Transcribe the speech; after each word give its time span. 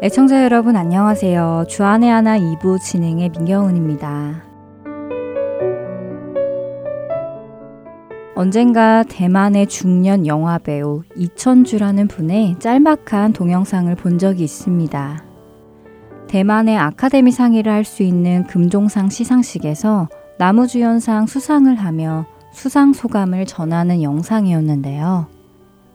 애청자 0.00 0.44
여러분 0.44 0.76
안녕하세요. 0.76 1.64
주안의 1.68 2.08
하나 2.08 2.38
2부 2.38 2.80
진행의 2.80 3.30
민경훈입니다. 3.30 4.44
언젠가 8.36 9.02
대만의 9.02 9.66
중년 9.66 10.24
영화 10.28 10.58
배우 10.58 11.02
이천주라는 11.16 12.06
분의 12.06 12.60
짤막한 12.60 13.32
동영상을 13.32 13.92
본 13.96 14.18
적이 14.18 14.44
있습니다. 14.44 15.24
대만의 16.28 16.78
아카데미 16.78 17.32
상의를 17.32 17.72
할 17.72 17.84
수 17.84 18.04
있는 18.04 18.46
금종상 18.46 19.08
시상식에서 19.08 20.08
나무주연상 20.38 21.26
수상을 21.26 21.74
하며 21.74 22.24
수상 22.52 22.92
소감을 22.92 23.46
전하는 23.46 24.04
영상이었는데요. 24.04 25.26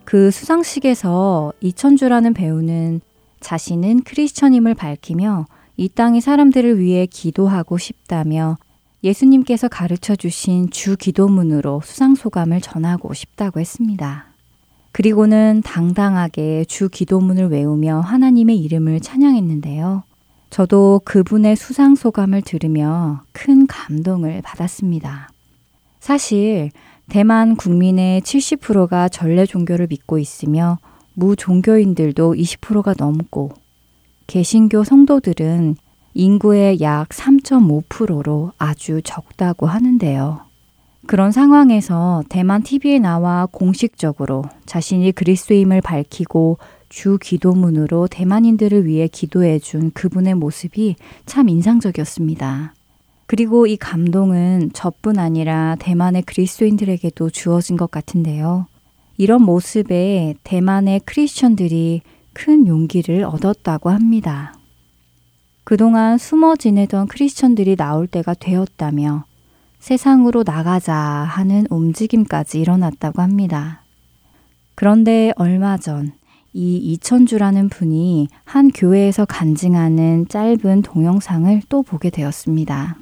그 0.04 0.30
수상식에서 0.30 1.54
이천주라는 1.62 2.34
배우는 2.34 3.00
자신은 3.44 4.02
크리스천임을 4.04 4.74
밝히며 4.74 5.46
이 5.78 5.90
땅의 5.90 6.22
사람들을 6.22 6.80
위해 6.80 7.06
기도하고 7.06 7.78
싶다며 7.78 8.58
예수님께서 9.04 9.68
가르쳐 9.68 10.16
주신 10.16 10.70
주 10.70 10.96
기도문으로 10.96 11.82
수상소감을 11.84 12.62
전하고 12.62 13.14
싶다고 13.14 13.60
했습니다. 13.60 14.28
그리고는 14.94 15.62
당당하게 15.66 16.66
주 16.66 16.88
기도문을 16.88 17.50
외우며 17.50 18.00
하나님의 18.00 18.58
이름을 18.58 19.02
찬양했는데요. 19.02 20.04
저도 20.50 21.02
그분의 21.04 21.56
수상소감을 21.56 22.44
들으며 22.44 23.24
큰 23.32 23.66
감동을 23.66 24.42
받았습니다. 24.44 25.30
사실 26.00 26.70
대만 27.10 27.56
국민의 27.56 28.22
70%가 28.22 29.10
전래 29.10 29.46
종교를 29.46 29.88
믿고 29.90 30.20
있으며 30.20 30.78
무종교인들도 31.14 32.34
20%가 32.34 32.96
넘고 32.98 33.52
개신교 34.28 34.84
성도들은 34.84 35.76
인구의 36.14 36.80
약 36.82 37.10
3.5%로 37.10 38.52
아주 38.58 39.02
적다고 39.04 39.66
하는데요. 39.66 40.42
그런 41.06 41.32
상황에서 41.32 42.24
대만 42.30 42.64
TV에 42.64 43.00
나와 43.00 43.48
공식적으로 43.52 44.46
자신이 44.66 45.12
그리스도임을 45.12 45.82
밝히고 45.82 46.60
주 46.88 47.18
기도문으로 47.20 48.08
대만인들을 48.08 48.86
위해 48.86 49.08
기도해 49.08 49.60
준 49.60 49.92
그분의 49.92 50.36
모습이 50.36 50.96
참 51.26 51.50
인상적이었습니다. 51.50 52.74
그리고 53.26 53.66
이 53.66 53.78
감동은 53.78 54.70
저뿐 54.74 55.18
아니라 55.18 55.76
대만의 55.80 56.22
그리스도인들에게도 56.22 57.32
주어진 57.32 57.78
것 57.78 57.90
같은데요. 57.90 58.68
이런 59.18 59.44
모습에 59.44 60.36
대만의 60.44 61.02
크리스천들이 61.06 62.02
큰 62.34 62.68
용기를 62.68 63.24
얻었다고 63.24 63.90
합니다. 63.90 64.54
그동안 65.64 66.18
숨어 66.18 66.56
지내던 66.56 67.08
크리스천들이 67.08 67.76
나올 67.76 68.08
때가 68.08 68.34
되었다며 68.34 69.26
세상으로 69.80 70.44
나가자 70.46 70.96
하는 70.96 71.66
움직임까지 71.70 72.60
일어났다고 72.60 73.22
합니다. 73.22 73.84
그런데 74.76 75.32
얼마 75.36 75.78
전 75.78 76.24
이 76.56 76.78
이천주라는 76.78 77.70
분이 77.70 78.28
한 78.46 78.70
교회에서 78.70 79.26
간증하는 79.26 80.28
짧은 80.30 80.84
동영상을 80.84 81.62
또 81.68 81.82
보게 81.82 82.12
되었습니다. 82.12 82.98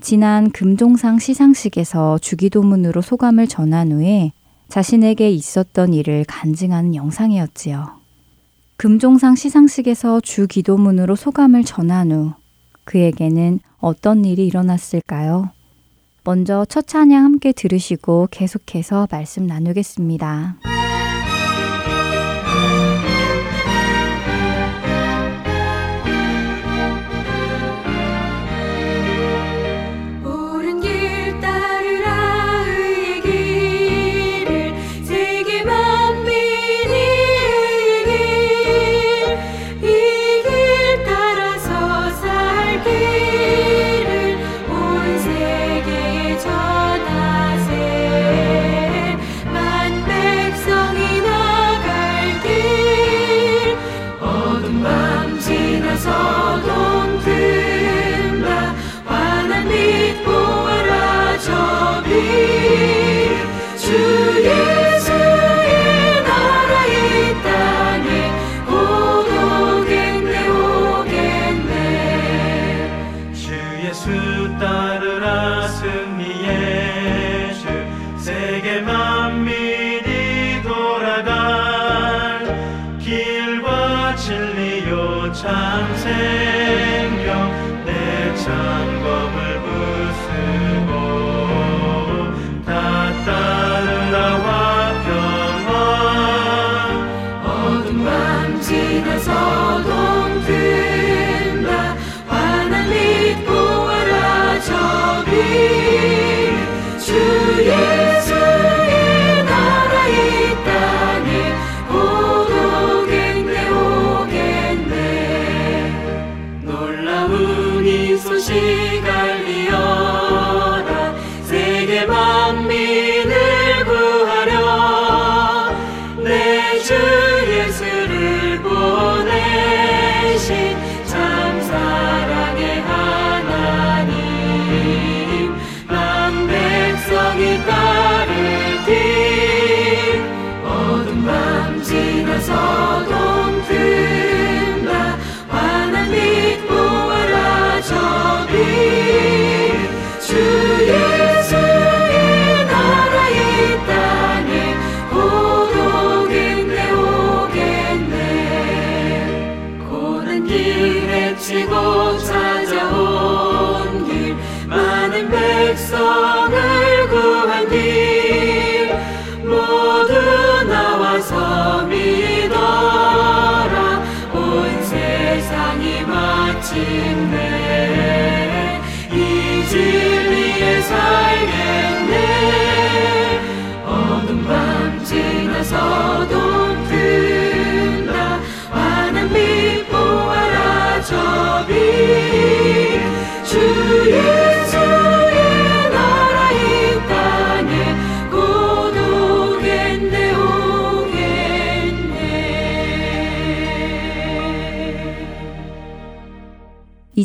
지난 0.00 0.50
금종상 0.50 1.18
시상식에서 1.18 2.18
주기도문으로 2.18 3.02
소감을 3.02 3.48
전한 3.48 3.90
후에 3.90 4.32
자신에게 4.68 5.30
있었던 5.30 5.94
일을 5.94 6.24
간증하는 6.26 6.94
영상이었지요. 6.94 8.04
금종상 8.76 9.36
시상식에서 9.36 10.20
주 10.20 10.46
기도문으로 10.46 11.16
소감을 11.16 11.64
전한 11.64 12.12
후 12.12 12.32
그에게는 12.84 13.60
어떤 13.78 14.24
일이 14.24 14.46
일어났을까요? 14.46 15.50
먼저 16.24 16.64
첫 16.68 16.86
찬양 16.86 17.22
함께 17.22 17.52
들으시고 17.52 18.28
계속해서 18.30 19.08
말씀 19.10 19.46
나누겠습니다. 19.46 20.73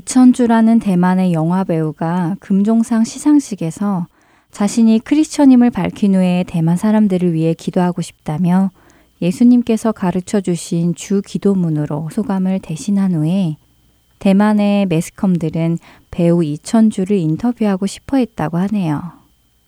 이천주라는 0.09 0.79
대만의 0.79 1.33
영화 1.33 1.63
배우가 1.63 2.35
금종상 2.39 3.03
시상식에서 3.03 4.07
자신이 4.50 4.97
크리스천임을 5.01 5.69
밝힌 5.69 6.15
후에 6.15 6.44
대만 6.47 6.77
사람들을 6.77 7.31
위해 7.33 7.53
기도하고 7.53 8.01
싶다며 8.01 8.71
예수님께서 9.21 9.91
가르쳐 9.91 10.41
주신 10.41 10.95
주 10.95 11.21
기도문으로 11.21 12.09
소감을 12.11 12.57
대신한 12.63 13.13
후에 13.13 13.57
대만의 14.17 14.88
매스컴들은 14.88 15.77
배우 16.09 16.44
이천주를 16.44 17.15
인터뷰하고 17.15 17.85
싶어 17.85 18.17
했다고 18.17 18.57
하네요. 18.57 19.03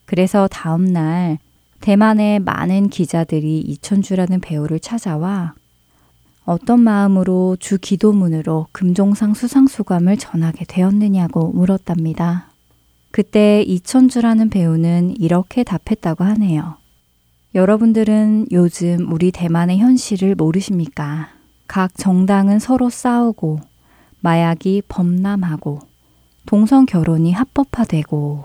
그래서 0.06 0.48
다음날 0.48 1.38
대만의 1.82 2.40
많은 2.40 2.90
기자들이 2.90 3.60
이천주라는 3.60 4.42
배우를 4.42 4.80
찾아와 4.80 5.54
어떤 6.52 6.82
마음으로 6.82 7.56
주 7.62 7.78
기도문으로 7.78 8.68
금종상 8.74 9.34
수상소감을 9.34 10.18
전하게 10.18 10.66
되었느냐고 10.66 11.54
물었답니다. 11.54 12.50
그때 13.10 13.62
이천주라는 13.62 14.50
배우는 14.50 15.16
이렇게 15.18 15.64
답했다고 15.64 16.26
하네요. 16.26 16.76
여러분들은 17.56 18.48
요즘 18.52 19.10
우리 19.14 19.32
대만의 19.32 19.78
현실을 19.80 20.36
모르십니까? 20.36 21.30
각 21.68 21.96
정당은 21.96 22.60
서로 22.60 22.90
싸우고, 22.90 23.62
마약이 24.20 24.84
범람하고, 24.90 25.80
동성 26.46 26.86
결혼이 26.86 27.32
합법화되고, 27.32 28.44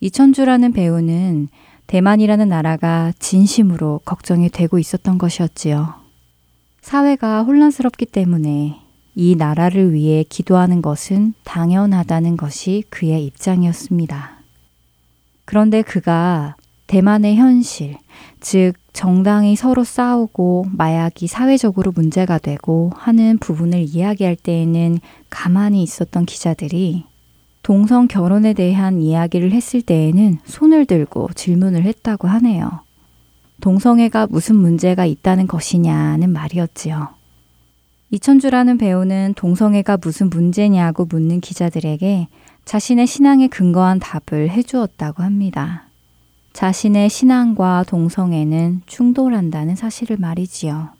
이천주라는 0.00 0.72
배우는 0.72 1.48
대만이라는 1.88 2.48
나라가 2.48 3.12
진심으로 3.18 4.00
걱정이 4.06 4.48
되고 4.48 4.78
있었던 4.78 5.18
것이었지요. 5.18 6.03
사회가 6.84 7.44
혼란스럽기 7.44 8.04
때문에 8.04 8.78
이 9.14 9.36
나라를 9.36 9.94
위해 9.94 10.22
기도하는 10.22 10.82
것은 10.82 11.32
당연하다는 11.44 12.36
것이 12.36 12.84
그의 12.90 13.24
입장이었습니다. 13.24 14.32
그런데 15.46 15.80
그가 15.80 16.56
대만의 16.86 17.36
현실, 17.36 17.96
즉, 18.40 18.74
정당이 18.92 19.56
서로 19.56 19.82
싸우고 19.82 20.66
마약이 20.72 21.26
사회적으로 21.26 21.90
문제가 21.90 22.36
되고 22.36 22.92
하는 22.94 23.38
부분을 23.38 23.80
이야기할 23.80 24.36
때에는 24.36 24.98
가만히 25.30 25.82
있었던 25.82 26.26
기자들이 26.26 27.06
동성 27.62 28.08
결혼에 28.08 28.52
대한 28.52 29.00
이야기를 29.00 29.52
했을 29.52 29.80
때에는 29.80 30.36
손을 30.44 30.84
들고 30.84 31.30
질문을 31.34 31.84
했다고 31.84 32.28
하네요. 32.28 32.83
동성애가 33.60 34.28
무슨 34.28 34.56
문제가 34.56 35.06
있다는 35.06 35.46
것이냐는 35.46 36.30
말이었지요. 36.30 37.08
이천주라는 38.10 38.78
배우는 38.78 39.34
동성애가 39.34 39.98
무슨 40.02 40.30
문제냐고 40.30 41.04
묻는 41.04 41.40
기자들에게 41.40 42.28
자신의 42.64 43.06
신앙에 43.06 43.48
근거한 43.48 44.00
답을 44.00 44.50
해주었다고 44.50 45.22
합니다. 45.22 45.88
자신의 46.52 47.10
신앙과 47.10 47.84
동성애는 47.88 48.82
충돌한다는 48.86 49.74
사실을 49.74 50.16
말이지요. 50.18 50.90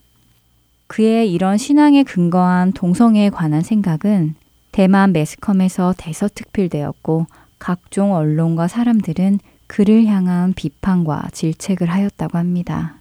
그의 0.88 1.32
이런 1.32 1.56
신앙에 1.56 2.02
근거한 2.02 2.72
동성애에 2.72 3.30
관한 3.30 3.62
생각은 3.62 4.34
대만 4.72 5.12
매스컴에서 5.12 5.94
대서특필되었고 5.96 7.26
각종 7.58 8.12
언론과 8.12 8.66
사람들은 8.68 9.38
그를 9.75 10.06
향한 10.06 10.53
비판과 10.53 11.31
질책을 11.32 11.91
하였다고 11.91 12.38
합니다. 12.38 12.94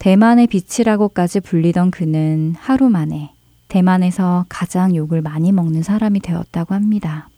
대만의 0.00 0.48
빛이라고까지 0.48 1.38
불리던 1.38 1.92
그는 1.92 2.56
하루 2.58 2.90
만에 2.90 3.30
대만에서 3.68 4.44
가장 4.48 4.96
욕을 4.96 5.22
많이 5.22 5.52
먹는 5.52 5.84
사람이 5.84 6.18
되었다고 6.18 6.74
합니다. 6.74 7.28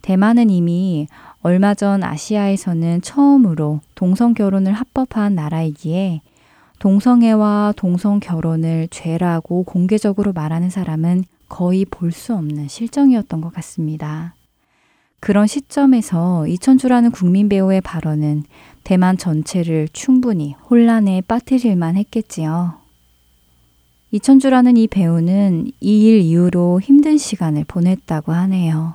대만은 0.00 0.48
이미 0.48 1.06
얼마 1.42 1.74
전 1.74 2.02
아시아에서는 2.02 3.02
처음으로 3.02 3.80
동성 3.94 4.32
결혼을 4.32 4.72
합법한 4.72 5.34
나라이기에 5.34 6.22
동성애와 6.78 7.74
동성 7.76 8.20
결혼을 8.20 8.88
죄라고 8.90 9.64
공개적으로 9.64 10.32
말하는 10.32 10.70
사람은 10.70 11.24
거의 11.50 11.84
볼 11.84 12.10
수 12.10 12.34
없는 12.34 12.68
실정이었던 12.68 13.42
것 13.42 13.52
같습니다. 13.52 14.32
그런 15.20 15.46
시점에서 15.46 16.46
이천주라는 16.46 17.10
국민 17.10 17.48
배우의 17.48 17.82
발언은 17.82 18.44
대만 18.84 19.18
전체를 19.18 19.88
충분히 19.92 20.54
혼란에 20.70 21.20
빠뜨릴만 21.20 21.96
했겠지요. 21.96 22.74
이천주라는 24.12 24.76
이 24.76 24.88
배우는 24.88 25.70
이 25.80 26.08
일 26.08 26.20
이후로 26.20 26.80
힘든 26.80 27.18
시간을 27.18 27.64
보냈다고 27.68 28.32
하네요. 28.32 28.94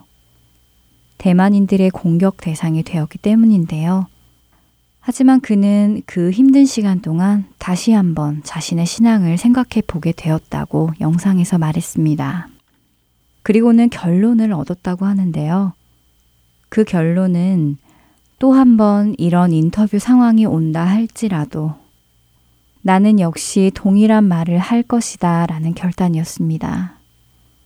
대만인들의 1.20 1.92
공격 1.92 2.38
대상이 2.38 2.84
되었기 2.84 3.20
때문인데요. 3.20 4.08
하지만 5.00 5.40
그는 5.40 6.02
그 6.08 6.32
힘든 6.32 6.66
시간 6.66 7.00
동안 7.00 7.46
다시 7.60 7.92
한번 7.92 8.42
자신의 8.44 8.88
신앙을 8.88 9.38
생각해 9.38 9.84
보게 9.86 10.12
되었다고 10.12 10.90
영상에서 11.00 11.60
말했습니다. 11.60 12.48
그리고는 13.44 13.90
결론을 13.92 14.52
얻었다고 14.52 15.06
하는데요. 15.06 15.74
그 16.76 16.84
결론은 16.84 17.78
또 18.38 18.52
한 18.52 18.76
번 18.76 19.16
이런 19.18 19.54
인터뷰 19.54 19.98
상황이 19.98 20.46
온다 20.46 20.84
할지라도 20.84 21.74
나는 22.82 23.22
역시 23.22 23.72
동일한 23.74 24.26
말을 24.26 24.58
할 24.60 24.84
것이다 24.84 25.46
라는 25.46 25.74
결단이었습니다. 25.74 27.00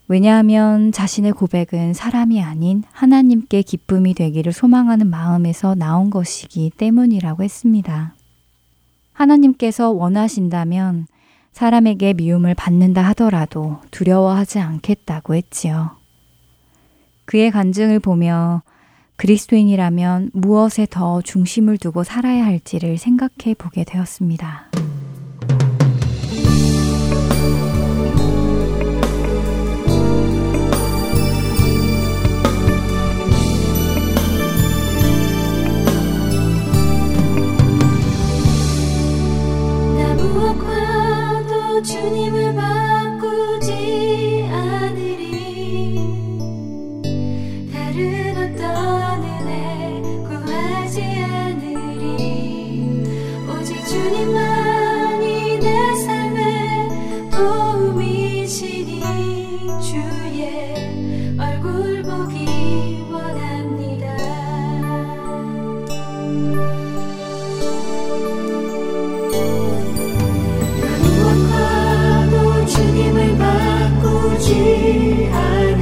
왜냐하면 0.06 0.92
자신의 0.92 1.32
고백은 1.32 1.92
사람이 1.92 2.40
아닌 2.40 2.84
하나님께 2.92 3.62
기쁨이 3.62 4.14
되기를 4.14 4.52
소망하는 4.52 5.08
마음에서 5.08 5.74
나온 5.74 6.10
것이기 6.10 6.70
때문이라고 6.76 7.42
했습니다. 7.42 8.14
하나님께서 9.12 9.90
원하신다면 9.90 11.08
사람에게 11.50 12.12
미움을 12.12 12.54
받는다 12.54 13.02
하더라도 13.08 13.80
두려워하지 13.90 14.60
않겠다고 14.60 15.34
했지요. 15.34 15.96
그의 17.24 17.50
간증을 17.50 17.98
보며 17.98 18.62
그리스도인이라면 19.20 20.30
무엇에 20.32 20.86
더 20.88 21.20
중심을 21.20 21.76
두고 21.76 22.04
살아야 22.04 22.46
할지를 22.46 22.96
생각해 22.96 23.54
보게 23.58 23.84
되었습니다. 23.84 24.70
주님을 41.82 42.54
바 42.54 42.79
바꾸 74.50 75.79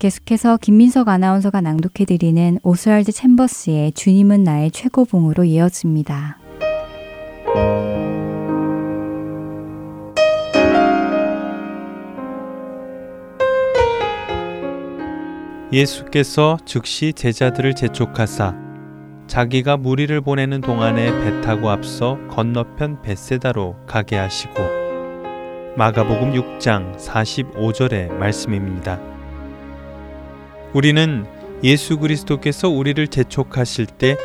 계속해서 0.00 0.56
김민석 0.56 1.08
아나운서가 1.08 1.60
낭독해드리는 1.60 2.60
오스왈드 2.62 3.12
챔버스의 3.12 3.92
주님은 3.92 4.44
나의 4.44 4.70
최고봉으로 4.70 5.44
이어집니다. 5.44 6.38
예수께서 15.70 16.56
즉시 16.64 17.12
제자들을 17.12 17.74
재촉하사 17.74 18.56
자기가 19.26 19.76
무리를 19.76 20.18
보내는 20.22 20.62
동안에 20.62 21.12
배 21.20 21.40
타고 21.42 21.68
앞서 21.68 22.18
건너편 22.28 23.02
벳세다로 23.02 23.76
가게 23.86 24.16
하시고 24.16 24.54
마가복음 25.76 26.32
6장 26.32 26.96
45절의 26.96 28.14
말씀입니다. 28.14 29.09
우리는 30.72 31.26
예수 31.64 31.98
그리스도께서 31.98 32.68
우리를 32.68 33.08
재촉하실 33.08 33.86
때 33.86 34.16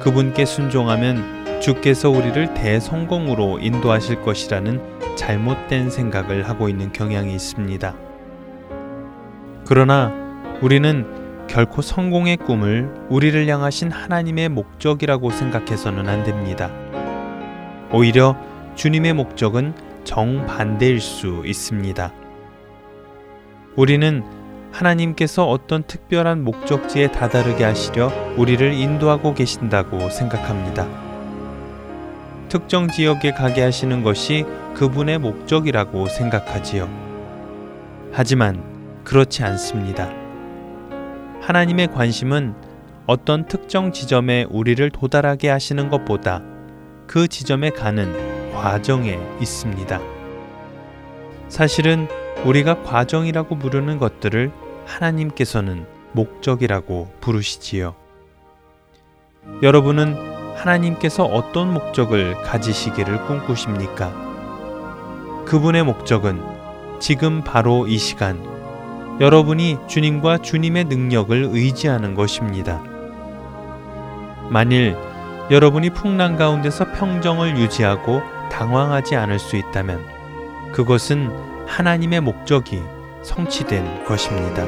그분께 0.00 0.44
순종하면 0.44 1.60
주께서 1.60 2.10
우리를 2.10 2.54
대성공으로 2.54 3.60
인도하실 3.60 4.22
것이라는 4.22 5.16
잘못된 5.16 5.90
생각을 5.90 6.48
하고 6.48 6.68
있는 6.68 6.92
경향이 6.92 7.32
있습니다. 7.32 7.94
그러나 9.64 10.12
우리는 10.60 11.46
결코 11.46 11.82
성공의 11.82 12.38
꿈을 12.38 12.92
우리를 13.08 13.46
향하신 13.46 13.92
하나님의 13.92 14.48
목적이라고 14.48 15.30
생각해서는 15.30 16.08
안 16.08 16.24
됩니다. 16.24 16.70
오히려 17.92 18.36
주님의 18.74 19.12
목적은 19.12 19.74
정반대일 20.02 21.00
수 21.00 21.42
있습니다. 21.46 22.12
우리는 23.76 24.41
하나님께서 24.72 25.48
어떤 25.48 25.82
특별한 25.82 26.42
목적지에 26.44 27.12
다다르게 27.12 27.62
하시려 27.64 28.10
우리를 28.36 28.72
인도하고 28.72 29.34
계신다고 29.34 30.08
생각합니다. 30.10 30.86
특정 32.48 32.88
지역에 32.88 33.32
가게 33.32 33.62
하시는 33.62 34.02
것이 34.02 34.44
그분의 34.74 35.18
목적이라고 35.18 36.06
생각하지요. 36.06 36.88
하지만 38.12 38.62
그렇지 39.04 39.42
않습니다. 39.44 40.10
하나님의 41.40 41.88
관심은 41.92 42.54
어떤 43.06 43.46
특정 43.46 43.92
지점에 43.92 44.46
우리를 44.48 44.88
도달하게 44.90 45.48
하시는 45.48 45.88
것보다 45.88 46.42
그 47.06 47.26
지점에 47.26 47.70
가는 47.70 48.52
과정에 48.52 49.18
있습니다. 49.40 50.00
사실은 51.48 52.06
우리가 52.44 52.82
과정이라고 52.82 53.58
부르는 53.58 53.98
것들을 53.98 54.50
하나님께서는 54.86 55.86
목적이라고 56.12 57.12
부르시지요. 57.20 57.94
여러분은 59.62 60.54
하나님께서 60.56 61.24
어떤 61.24 61.72
목적을 61.72 62.34
가지시기를 62.42 63.26
꿈꾸십니까? 63.26 64.12
그분의 65.46 65.82
목적은 65.82 66.40
지금 67.00 67.42
바로 67.42 67.86
이 67.86 67.98
시간 67.98 68.40
여러분이 69.20 69.78
주님과 69.88 70.38
주님의 70.38 70.84
능력을 70.84 71.48
의지하는 71.52 72.14
것입니다. 72.14 72.82
만일 74.48 74.96
여러분이 75.50 75.90
풍랑 75.90 76.36
가운데서 76.36 76.92
평정을 76.92 77.58
유지하고 77.58 78.22
당황하지 78.50 79.16
않을 79.16 79.38
수 79.38 79.56
있다면 79.56 80.04
그것은 80.72 81.30
하나님의 81.66 82.20
목적이 82.20 82.82
성취된 83.22 84.04
것입니다. 84.04 84.66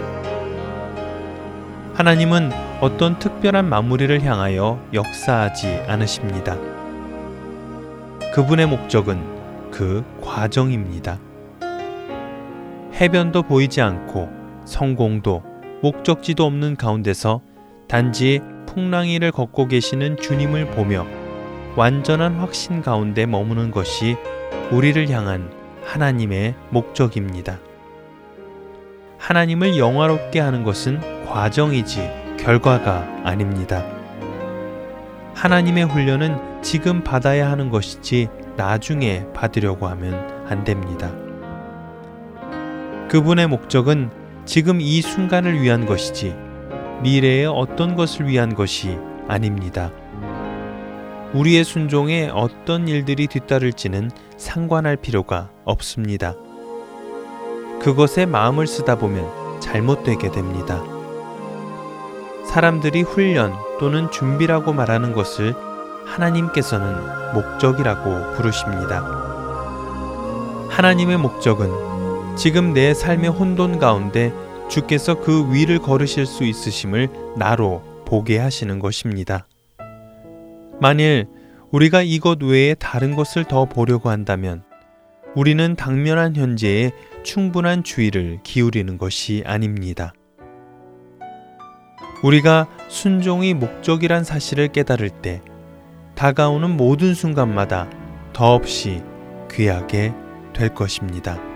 하나님은 1.94 2.50
어떤 2.80 3.18
특별한 3.18 3.68
마무리를 3.68 4.22
향하여 4.22 4.80
역사하지 4.92 5.84
않으십니다. 5.86 6.56
그분의 8.34 8.66
목적은 8.66 9.70
그 9.70 10.04
과정입니다. 10.20 11.18
해변도 12.94 13.42
보이지 13.42 13.80
않고 13.80 14.28
성공도 14.64 15.42
목적지도 15.82 16.44
없는 16.44 16.76
가운데서 16.76 17.40
단지 17.88 18.40
풍랑이를 18.66 19.30
걷고 19.30 19.68
계시는 19.68 20.16
주님을 20.16 20.70
보며 20.72 21.06
완전한 21.76 22.36
확신 22.36 22.82
가운데 22.82 23.26
머무는 23.26 23.70
것이 23.70 24.16
우리를 24.70 25.08
향한 25.10 25.50
하나님의 25.84 26.54
목적입니다. 26.70 27.58
하나님을 29.24 29.78
영화롭게 29.78 30.38
하는 30.38 30.64
것은 30.64 31.00
과정이지 31.24 32.10
결과가 32.38 33.22
아닙니다. 33.24 33.82
하나님의 35.34 35.84
훈련은 35.84 36.60
지금 36.60 37.02
받아야 37.02 37.50
하는 37.50 37.70
것이지 37.70 38.28
나중에 38.58 39.24
받으려고 39.32 39.88
하면 39.88 40.46
안 40.46 40.62
됩니다. 40.64 41.10
그분의 43.08 43.46
목적은 43.46 44.10
지금 44.44 44.82
이 44.82 45.00
순간을 45.00 45.62
위한 45.62 45.86
것이지 45.86 46.36
미래의 47.02 47.46
어떤 47.46 47.94
것을 47.94 48.28
위한 48.28 48.54
것이 48.54 48.98
아닙니다. 49.26 49.90
우리의 51.32 51.64
순종에 51.64 52.28
어떤 52.30 52.88
일들이 52.88 53.26
뒤따를지는 53.26 54.10
상관할 54.36 54.96
필요가 54.96 55.48
없습니다. 55.64 56.34
그것에 57.80 58.26
마음을 58.26 58.66
쓰다 58.66 58.96
보면 58.96 59.60
잘못되게 59.60 60.30
됩니다. 60.30 60.82
사람들이 62.46 63.02
훈련 63.02 63.54
또는 63.80 64.10
준비라고 64.10 64.72
말하는 64.72 65.12
것을 65.12 65.54
하나님께서는 66.04 67.32
목적이라고 67.34 68.34
부르십니다. 68.34 69.02
하나님의 70.70 71.18
목적은 71.18 72.36
지금 72.36 72.72
내 72.72 72.94
삶의 72.94 73.30
혼돈 73.30 73.78
가운데 73.78 74.32
주께서 74.68 75.20
그 75.20 75.52
위를 75.52 75.78
걸으실 75.78 76.26
수 76.26 76.44
있으심을 76.44 77.08
나로 77.36 77.82
보게 78.04 78.38
하시는 78.38 78.78
것입니다. 78.78 79.46
만일 80.80 81.26
우리가 81.70 82.02
이것 82.02 82.42
외에 82.42 82.74
다른 82.74 83.16
것을 83.16 83.44
더 83.44 83.64
보려고 83.64 84.10
한다면 84.10 84.62
우리는 85.34 85.74
당면한 85.76 86.36
현재에 86.36 86.92
충분한 87.24 87.82
주의를 87.82 88.38
기울이는 88.44 88.98
것이 88.98 89.42
아닙니다. 89.46 90.12
우리가 92.22 92.68
순종이 92.88 93.54
목적이란 93.54 94.24
사실을 94.24 94.68
깨달을 94.68 95.10
때 95.10 95.42
다가오는 96.14 96.76
모든 96.76 97.12
순간마다 97.14 97.90
더없이 98.32 99.02
귀하게 99.50 100.12
될 100.52 100.68
것입니다. 100.74 101.53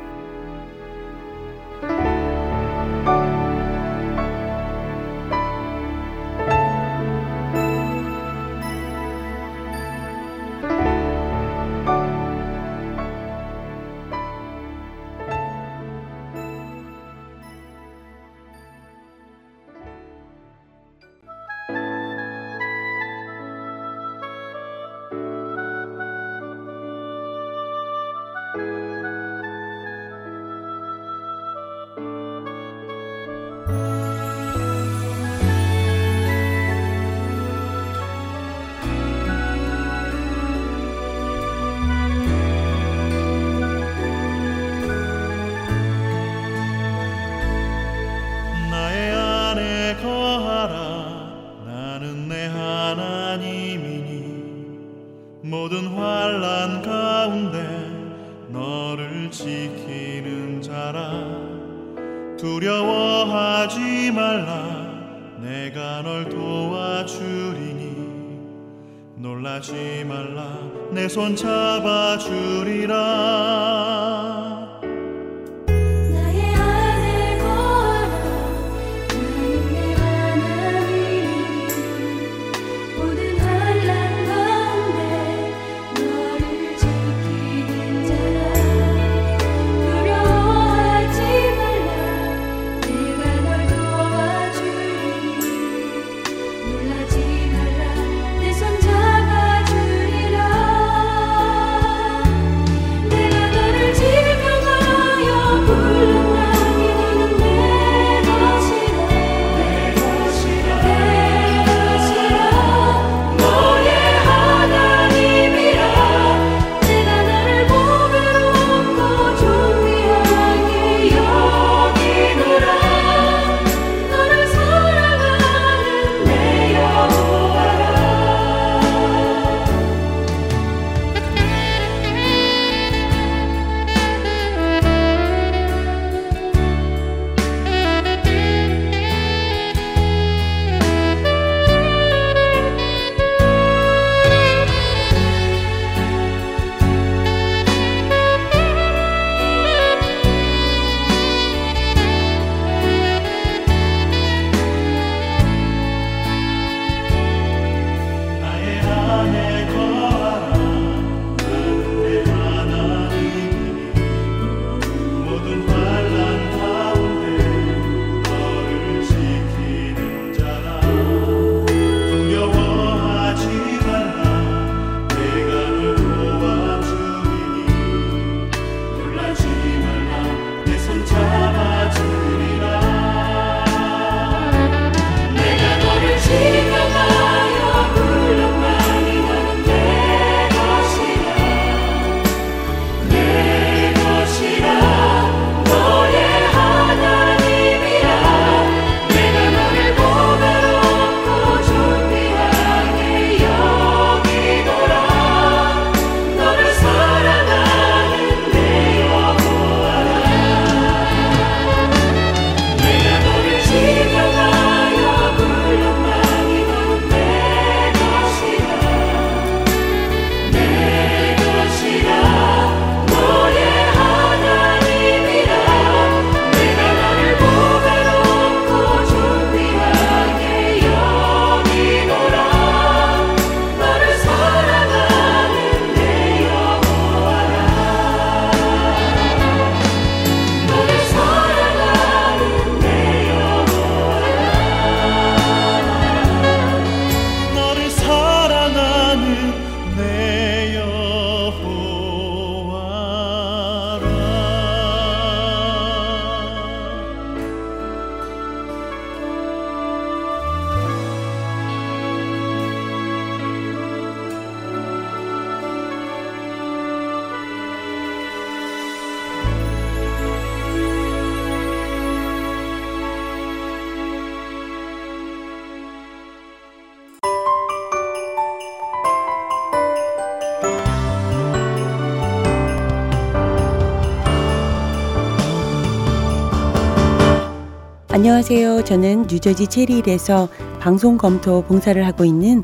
안녕하세요. 288.18 288.82
저는 288.82 289.28
뉴저지 289.30 289.68
체리힐에서 289.68 290.48
방송 290.80 291.16
검토 291.16 291.62
봉사를 291.62 292.04
하고 292.04 292.24
있는 292.24 292.62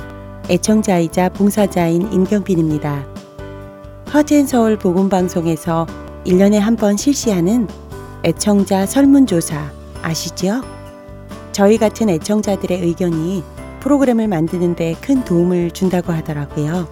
애청자이자 0.51 1.29
봉사자인 1.29 2.13
임경빈입니다. 2.13 3.07
허젠 4.13 4.49
서울 4.49 4.77
복음방송에서 4.77 5.87
1년에 6.27 6.59
한 6.59 6.75
번 6.75 6.97
실시하는 6.97 7.69
애청자 8.25 8.85
설문조사 8.85 9.71
아시죠? 10.03 10.61
저희 11.53 11.79
같은 11.79 12.09
애청자들의 12.09 12.81
의견이 12.81 13.45
프로그램을 13.79 14.27
만드는데 14.27 14.97
큰 15.01 15.23
도움을 15.23 15.71
준다고 15.71 16.13
하더라고요. 16.13 16.89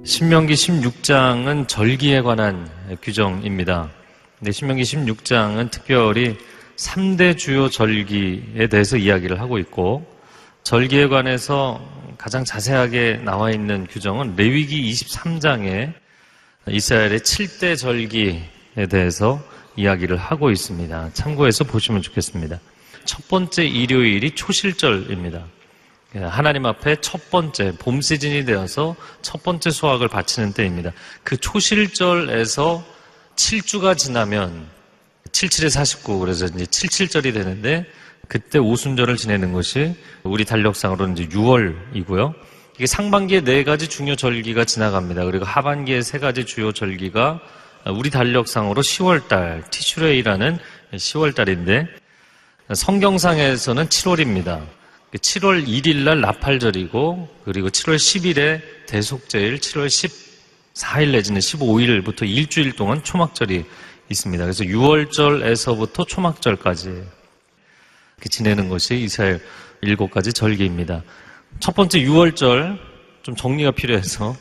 신명기 0.05 0.55
16장은 0.55 1.67
절기에 1.67 2.23
관한 2.23 2.69
규정입니다. 3.03 3.91
근데 4.39 4.53
신명기 4.53 4.83
16장은 4.83 5.71
특별히 5.71 6.37
3대 6.77 7.37
주요 7.37 7.69
절기에 7.69 8.69
대해서 8.69 8.97
이야기를 8.97 9.41
하고 9.41 9.59
있고 9.59 10.07
절기에 10.63 11.09
관해서 11.09 11.81
가장 12.19 12.45
자세하게 12.45 13.23
나와 13.25 13.51
있는 13.51 13.87
규정은 13.87 14.37
레위기 14.37 14.91
23장에 14.93 15.93
이스라엘의 16.69 17.21
7대 17.21 17.79
절기에 17.79 18.51
대해서 18.91 19.41
이야기를 19.77 20.17
하고 20.17 20.51
있습니다. 20.51 21.11
참고해서 21.13 21.63
보시면 21.65 22.03
좋겠습니다. 22.03 22.59
첫 23.05 23.29
번째 23.29 23.65
일요일이 23.65 24.33
초실절입니다. 24.33 25.45
하나님 26.15 26.67
앞에 26.67 26.97
첫 27.01 27.31
번째 27.31 27.73
봄 27.79 28.01
시즌이 28.01 28.45
되어서 28.47 28.97
첫 29.23 29.45
번째 29.45 29.71
수확을 29.71 30.09
바치는 30.09 30.55
때입니다. 30.55 30.93
그 31.23 31.37
초실절에서 31.37 32.85
7주가 33.37 33.97
지나면 33.97 34.67
77에 35.31 35.71
49 35.71 36.19
그래서 36.19 36.47
이제 36.47 36.65
77절이 36.65 37.33
되는데 37.33 37.87
그때 38.27 38.59
오순절을 38.59 39.17
지내는 39.17 39.53
것이 39.53 39.95
우리 40.25 40.45
달력상으로는 40.45 41.17
이제 41.17 41.29
6월이고요. 41.29 42.35
이게 42.77 42.85
상반기에 42.87 43.41
네 43.41 43.65
가지 43.65 43.89
중요 43.89 44.17
절기가 44.17 44.67
지나갑니다. 44.67 45.25
그리고 45.25 45.47
하반기에 45.47 46.03
세 46.03 46.19
가지 46.19 46.45
주요 46.45 46.73
절기가 46.73 47.41
우리 47.95 48.11
달력상으로 48.11 48.83
10월달, 48.83 49.71
티슈레이라는 49.71 50.59
10월달인데 50.93 51.89
성경상에서는 52.75 53.87
7월입니다. 53.87 54.67
7월 55.15 55.67
1일 55.67 56.05
날 56.05 56.21
나팔절이고 56.21 57.29
그리고 57.47 57.71
7월 57.71 57.97
10일에 57.97 58.61
대속제일, 58.87 59.59
7월 59.59 59.87
14일 60.75 61.13
내지는 61.13 61.41
15일부터 61.41 62.29
일주일 62.29 62.73
동안 62.73 63.03
초막절이 63.03 63.65
있습니다. 64.11 64.45
그래서 64.45 64.65
6월절에서부터 64.65 66.07
초막절까지 66.07 67.05
지내는 68.29 68.69
것이 68.69 68.97
이스라엘 68.97 69.41
일곱 69.81 70.11
가지 70.11 70.35
절기입니다. 70.35 71.03
첫 71.61 71.75
번째 71.75 72.01
6월절 72.01 72.79
좀 73.23 73.35
정리가 73.35 73.73
필요해서 73.73 74.37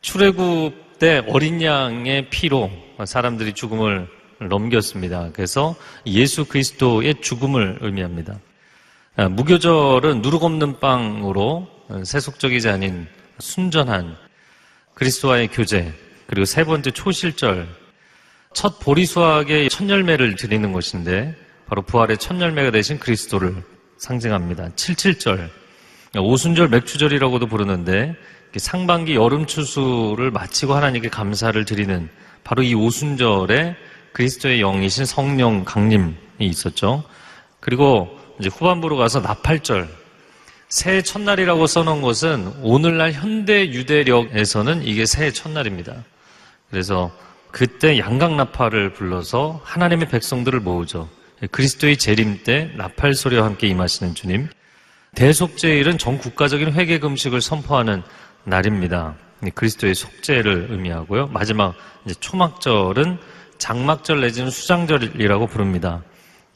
출애굽 0.00 0.98
때 0.98 1.22
어린 1.28 1.62
양의 1.62 2.30
피로 2.30 2.70
사람들이 3.04 3.52
죽음을 3.52 4.08
넘겼습니다. 4.40 5.30
그래서 5.32 5.76
예수 6.06 6.44
그리스도의 6.44 7.20
죽음을 7.20 7.78
의미합니다. 7.80 8.38
아, 9.16 9.28
무교절은 9.28 10.22
누룩 10.22 10.44
없는 10.44 10.80
빵으로 10.80 11.68
세속적이지 12.04 12.68
않은 12.68 13.08
순전한 13.38 14.16
그리스도와의 14.94 15.48
교제 15.48 15.92
그리고 16.26 16.44
세 16.44 16.64
번째 16.64 16.90
초실절 16.90 17.68
첫 18.52 18.78
보리수학의 18.80 19.68
첫 19.68 19.88
열매를 19.88 20.36
드리는 20.36 20.72
것인데 20.72 21.36
바로 21.66 21.82
부활의 21.82 22.18
첫 22.18 22.40
열매가 22.40 22.70
되신 22.70 22.98
그리스도를 22.98 23.62
상징합니다. 23.98 24.70
77절 24.70 25.50
오순절 26.16 26.68
맥주절이라고도 26.68 27.46
부르는데 27.46 28.14
상반기 28.56 29.14
여름 29.14 29.46
추수를 29.46 30.30
마치고 30.30 30.74
하나님께 30.74 31.08
감사를 31.10 31.62
드리는 31.64 32.08
바로 32.44 32.62
이 32.62 32.74
오순절에 32.74 33.76
그리스도의 34.12 34.60
영이신 34.60 35.04
성령 35.04 35.64
강림이 35.64 36.14
있었죠. 36.40 37.04
그리고 37.60 38.08
이제 38.40 38.48
후반부로 38.48 38.96
가서 38.96 39.20
나팔절 39.20 39.88
새해 40.68 41.02
첫날이라고 41.02 41.66
써놓은 41.66 42.02
것은 42.02 42.52
오늘날 42.62 43.12
현대 43.12 43.68
유대력에서는 43.68 44.82
이게 44.82 45.06
새해 45.06 45.30
첫날입니다. 45.30 46.04
그래서 46.70 47.10
그때 47.50 47.98
양강나팔을 47.98 48.92
불러서 48.92 49.60
하나님의 49.64 50.08
백성들을 50.08 50.60
모으죠. 50.60 51.08
그리스도의 51.50 51.96
재림 51.96 52.42
때 52.44 52.70
나팔 52.76 53.14
소리와 53.14 53.44
함께 53.44 53.66
임하시는 53.68 54.14
주님. 54.14 54.48
대속제일은 55.18 55.98
전 55.98 56.16
국가적인 56.16 56.74
회개 56.74 57.00
금식을 57.00 57.40
선포하는 57.40 58.04
날입니다. 58.44 59.16
그리스도의 59.52 59.96
속죄를 59.96 60.68
의미하고요. 60.70 61.26
마지막 61.26 61.74
초막절은 62.20 63.18
장막절 63.58 64.20
내지는 64.20 64.48
수장절이라고 64.48 65.48
부릅니다. 65.48 66.04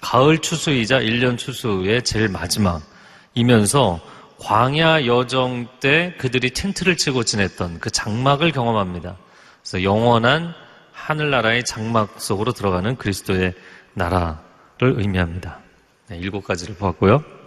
가을 0.01 0.39
추수이자 0.39 1.01
1년 1.01 1.39
추수의 1.39 2.05
제일 2.05 2.29
마지막이면서 2.29 4.01
광야 4.39 5.07
여정 5.07 5.67
때 5.81 6.15
그들이 6.19 6.51
텐트를 6.51 6.97
치고 6.97 7.25
지냈던 7.25 7.81
그 7.81 7.91
장막을 7.91 8.53
경험합니다. 8.53 9.17
그래서 9.61 9.83
영원한 9.83 10.55
하늘나라의 10.93 11.65
장막 11.65 12.21
속으로 12.21 12.53
들어가는 12.53 12.95
그리스도의 12.95 13.55
나라를 13.95 15.01
의미합니다. 15.01 15.59
네, 16.07 16.19
일곱 16.19 16.45
가지를 16.45 16.77
보았고요. 16.77 17.42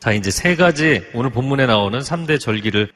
자, 0.00 0.12
이제 0.12 0.30
세 0.30 0.54
가지 0.54 1.04
오늘 1.12 1.30
본문에 1.30 1.66
나오는 1.66 1.98
3대 1.98 2.38
절기를 2.38 2.92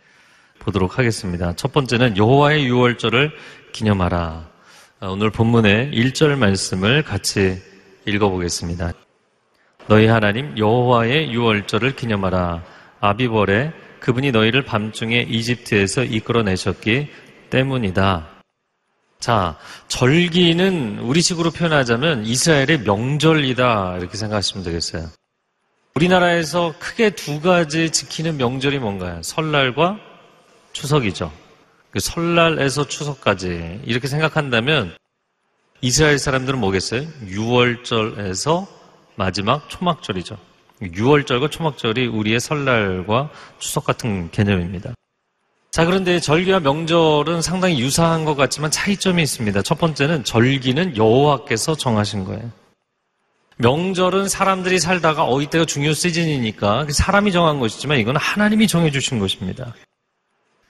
보도록 0.61 0.99
하겠습니다. 0.99 1.53
첫 1.57 1.73
번째는 1.73 2.17
여호와의 2.17 2.65
유월절을 2.67 3.33
기념하라. 3.73 4.49
아, 5.01 5.07
오늘 5.09 5.31
본문의 5.31 5.91
1절 5.91 6.39
말씀을 6.39 7.03
같이 7.03 7.61
읽어보겠습니다. 8.07 8.93
너희 9.89 10.07
하나님 10.07 10.57
여호와의 10.57 11.33
유월절을 11.33 11.97
기념하라. 11.97 12.63
아비벌에 13.01 13.73
그분이 13.99 14.31
너희를 14.31 14.65
밤중에 14.65 15.27
이집트에서 15.29 16.05
이끌어내셨기 16.05 17.09
때문이다. 17.51 18.29
자, 19.19 19.59
절기는 19.89 21.01
우리식으로 21.01 21.51
표현하자면 21.51 22.27
이스라엘의 22.27 22.83
명절이다. 22.85 23.97
이렇게 23.99 24.17
생각하시면 24.17 24.65
되겠어요. 24.65 25.09
우리나라에서 25.95 26.75
크게 26.79 27.11
두 27.11 27.41
가지 27.41 27.91
지키는 27.91 28.39
명절이 28.39 28.79
뭔가요? 28.79 29.23
설날과 29.23 29.99
추석이죠. 30.73 31.31
그 31.91 32.01
설날에서 32.01 32.87
추석까지 32.89 33.83
이렇게 33.85 34.09
생각한다면 34.09 34.97
이스라엘 35.83 36.19
사람들은 36.19 36.59
뭐겠어요? 36.61 37.07
6월절에서 37.27 38.67
마지막 39.17 39.69
초막절이죠. 39.69 40.39
6월절과 40.81 41.51
초막절이 41.51 42.07
우리의 42.07 42.41
설날과 42.41 43.31
추석 43.59 43.85
같은 43.85 44.31
개념입니다. 44.31 44.95
자, 45.71 45.85
그런데 45.85 46.21
절기와 46.21 46.61
명절은 46.61 47.43
상당히 47.43 47.81
유사한 47.81 48.25
것 48.25 48.35
같지만 48.35 48.71
차이점이 48.71 49.23
있습니다. 49.23 49.63
첫 49.63 49.79
번째는 49.79 50.25
절기는 50.25 50.97
여호와께서 50.97 51.75
정하신 51.75 52.25
거예요. 52.25 52.51
명절은 53.59 54.29
사람들이 54.29 54.79
살다가 54.79 55.25
어 55.27 55.41
이때가 55.41 55.65
중요 55.65 55.93
시즌이니까 55.93 56.87
사람이 56.91 57.33
정한 57.33 57.61
것이지만 57.61 57.99
이건 57.99 58.17
하나님이 58.17 58.67
정해 58.67 58.91
주신 58.91 59.19
것입니다. 59.19 59.75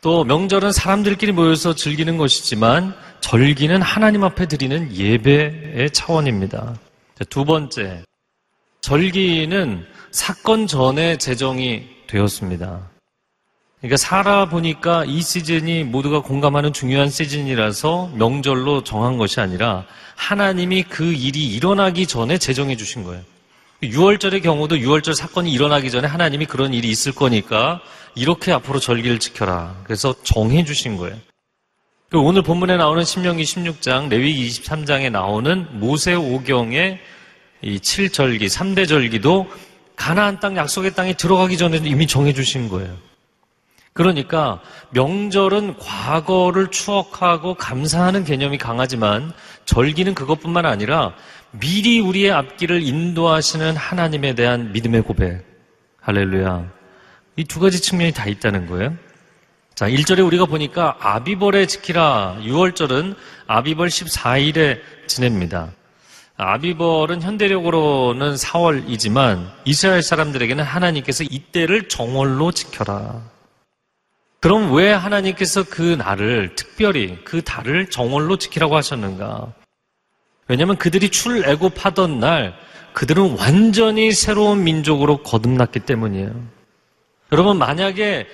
또 0.01 0.25
명절은 0.25 0.73
사람들끼리 0.73 1.33
모여서 1.33 1.75
즐기는 1.75 2.16
것이지만 2.16 2.95
절기는 3.21 3.81
하나님 3.81 4.25
앞에 4.25 4.47
드리는 4.47 4.95
예배의 4.95 5.90
차원입니다. 5.92 6.77
두 7.31 7.45
번째, 7.45 8.03
절기는 8.81 9.87
사건 10.11 10.66
전에 10.66 11.16
제정이 11.18 11.87
되었습니다. 12.09 12.91
그러니까 13.83 13.97
살아보니까 13.97 15.05
이 15.07 15.21
시즌이 15.21 15.83
모두가 15.83 16.23
공감하는 16.23 16.73
중요한 16.73 17.11
시즌이라서 17.11 18.12
명절로 18.14 18.85
정한 18.85 19.18
것이 19.18 19.40
아니라 19.40 19.85
하나님이 20.14 20.85
그 20.85 21.12
일이 21.12 21.49
일어나기 21.49 22.07
전에 22.07 22.38
제정해 22.38 22.77
주신 22.77 23.03
거예요. 23.03 23.23
6월절의 23.83 24.40
경우도 24.45 24.77
6월절 24.77 25.14
사건이 25.14 25.51
일어나기 25.53 25.90
전에 25.90 26.07
하나님이 26.07 26.47
그런 26.47 26.73
일이 26.73 26.88
있을 26.90 27.11
거니까 27.11 27.81
이렇게 28.14 28.53
앞으로 28.53 28.79
절기를 28.79 29.18
지켜라. 29.18 29.75
그래서 29.83 30.14
정해 30.23 30.64
주신 30.64 30.97
거예요. 30.97 31.16
오늘 32.14 32.42
본문에 32.42 32.77
나오는 32.77 33.05
신명기 33.05 33.42
16장, 33.42 34.09
레위기 34.11 34.49
23장에 34.49 35.11
나오는 35.11 35.66
모세 35.81 36.14
오경의 36.14 37.01
이 37.62 37.79
7절기, 37.79 38.42
3대 38.42 38.87
절기도 38.87 39.51
가나안 39.97 40.38
땅 40.38 40.57
약속의 40.57 40.95
땅에 40.95 41.14
들어가기 41.14 41.57
전에 41.57 41.81
이미 41.83 42.07
정해 42.07 42.33
주신 42.33 42.68
거예요. 42.68 43.12
그러니까 43.92 44.61
명절은 44.90 45.78
과거를 45.78 46.68
추억하고 46.70 47.55
감사하는 47.55 48.24
개념이 48.24 48.59
강하지만 48.59 49.33
절기는 49.66 50.14
그것뿐만 50.14 50.64
아니라 50.64 51.12
미리 51.50 52.00
우리의 52.00 52.31
앞길을 52.33 52.83
인도하시는 52.83 53.76
하나님에 53.76 54.35
대한 54.35 54.72
믿음의 54.72 55.02
고백. 55.02 55.44
할렐루야. 56.00 56.70
이 57.37 57.44
두 57.44 57.61
가지 57.61 57.81
측면이 57.81 58.12
다 58.12 58.26
있다는 58.26 58.66
거예요. 58.66 58.94
자, 59.74 59.88
1절에 59.88 60.24
우리가 60.26 60.46
보니까 60.46 60.96
아비벌에 61.00 61.66
지키라. 61.66 62.38
6월절은 62.42 63.14
아비벌 63.46 63.88
14일에 63.88 64.81
지냅니다. 65.07 65.70
아비벌은 66.37 67.22
현대력으로는 67.22 68.35
4월이지만 68.35 69.50
이스라엘 69.64 70.02
사람들에게는 70.02 70.64
하나님께서 70.64 71.24
이때를 71.24 71.88
정월로 71.88 72.52
지켜라. 72.52 73.22
그럼 74.42 74.74
왜 74.74 74.90
하나님께서 74.90 75.62
그 75.62 75.81
날을 75.81 76.57
특별히 76.57 77.16
그 77.24 77.42
달을 77.42 77.88
정월로 77.88 78.38
지키라고 78.38 78.74
하셨는가? 78.74 79.52
왜냐하면 80.48 80.76
그들이 80.78 81.11
출애굽하던 81.11 82.18
날 82.18 82.52
그들은 82.92 83.37
완전히 83.38 84.11
새로운 84.11 84.64
민족으로 84.64 85.22
거듭났기 85.22 85.81
때문이에요. 85.81 86.35
여러분 87.31 87.57
만약에 87.57 88.26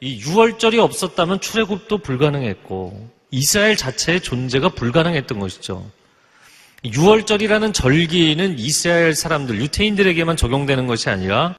이 0.00 0.22
6월절이 0.22 0.78
없었다면 0.78 1.40
출애굽도 1.40 1.98
불가능했고 1.98 3.10
이스라엘 3.30 3.76
자체의 3.76 4.22
존재가 4.22 4.70
불가능했던 4.70 5.38
것이죠. 5.38 5.86
6월절이라는 6.86 7.74
절기는 7.74 8.58
이스라엘 8.58 9.14
사람들, 9.14 9.60
유태인들에게만 9.60 10.38
적용되는 10.38 10.86
것이 10.86 11.10
아니라 11.10 11.54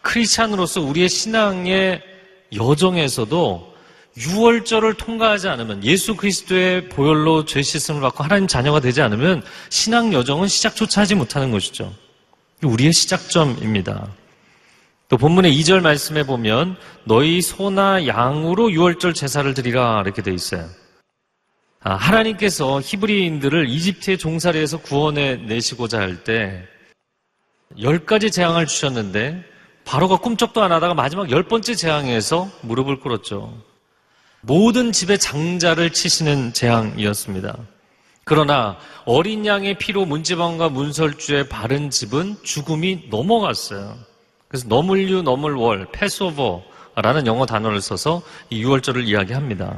크리스찬으로서 0.00 0.80
우리의 0.80 1.10
신앙의 1.10 2.11
여정에서도 2.54 3.72
6월절을 4.16 4.98
통과하지 4.98 5.48
않으면 5.48 5.82
예수 5.84 6.16
그리스도의 6.16 6.88
보혈로 6.90 7.46
죄 7.46 7.62
씻음을 7.62 8.00
받고 8.02 8.24
하나님 8.24 8.46
자녀가 8.46 8.80
되지 8.80 9.00
않으면 9.00 9.42
신앙 9.70 10.12
여정은 10.12 10.48
시작조차 10.48 11.00
하지 11.02 11.14
못하는 11.14 11.50
것이죠. 11.50 11.92
우리의 12.62 12.92
시작점입니다. 12.92 14.06
또 15.08 15.16
본문의 15.16 15.52
2절 15.60 15.80
말씀에 15.80 16.24
보면 16.24 16.76
너희 17.04 17.40
소나 17.42 18.06
양으로 18.06 18.68
6월절 18.68 19.14
제사를 19.14 19.52
드리라 19.54 20.02
이렇게 20.04 20.22
돼 20.22 20.32
있어요. 20.32 20.68
아, 21.80 21.94
하나님께서 21.94 22.80
히브리인들을 22.82 23.68
이집트의 23.68 24.18
종살이에서 24.18 24.78
구원해 24.78 25.36
내시고자 25.36 25.98
할 25.98 26.22
때 26.24 26.72
열 27.78 28.04
가지 28.04 28.30
재앙을 28.30 28.66
주셨는데 28.66 29.44
바로가 29.84 30.16
꿈쩍도 30.18 30.62
안 30.62 30.72
하다가 30.72 30.94
마지막 30.94 31.30
열 31.30 31.42
번째 31.42 31.74
재앙에서 31.74 32.48
무릎을 32.62 33.00
꿇었죠. 33.00 33.52
모든 34.40 34.92
집에 34.92 35.16
장자를 35.16 35.90
치시는 35.92 36.52
재앙이었습니다. 36.52 37.56
그러나 38.24 38.76
어린 39.04 39.46
양의 39.46 39.78
피로 39.78 40.04
문지방과 40.04 40.68
문설주에 40.68 41.48
바른 41.48 41.90
집은 41.90 42.36
죽음이 42.42 43.08
넘어갔어요. 43.10 43.96
그래서 44.48 44.66
너물류 44.68 45.22
너물월 45.22 45.88
패스오버라는 45.92 47.26
영어 47.26 47.46
단어를 47.46 47.80
써서 47.80 48.22
이 48.50 48.64
6월절을 48.64 49.06
이야기합니다. 49.06 49.76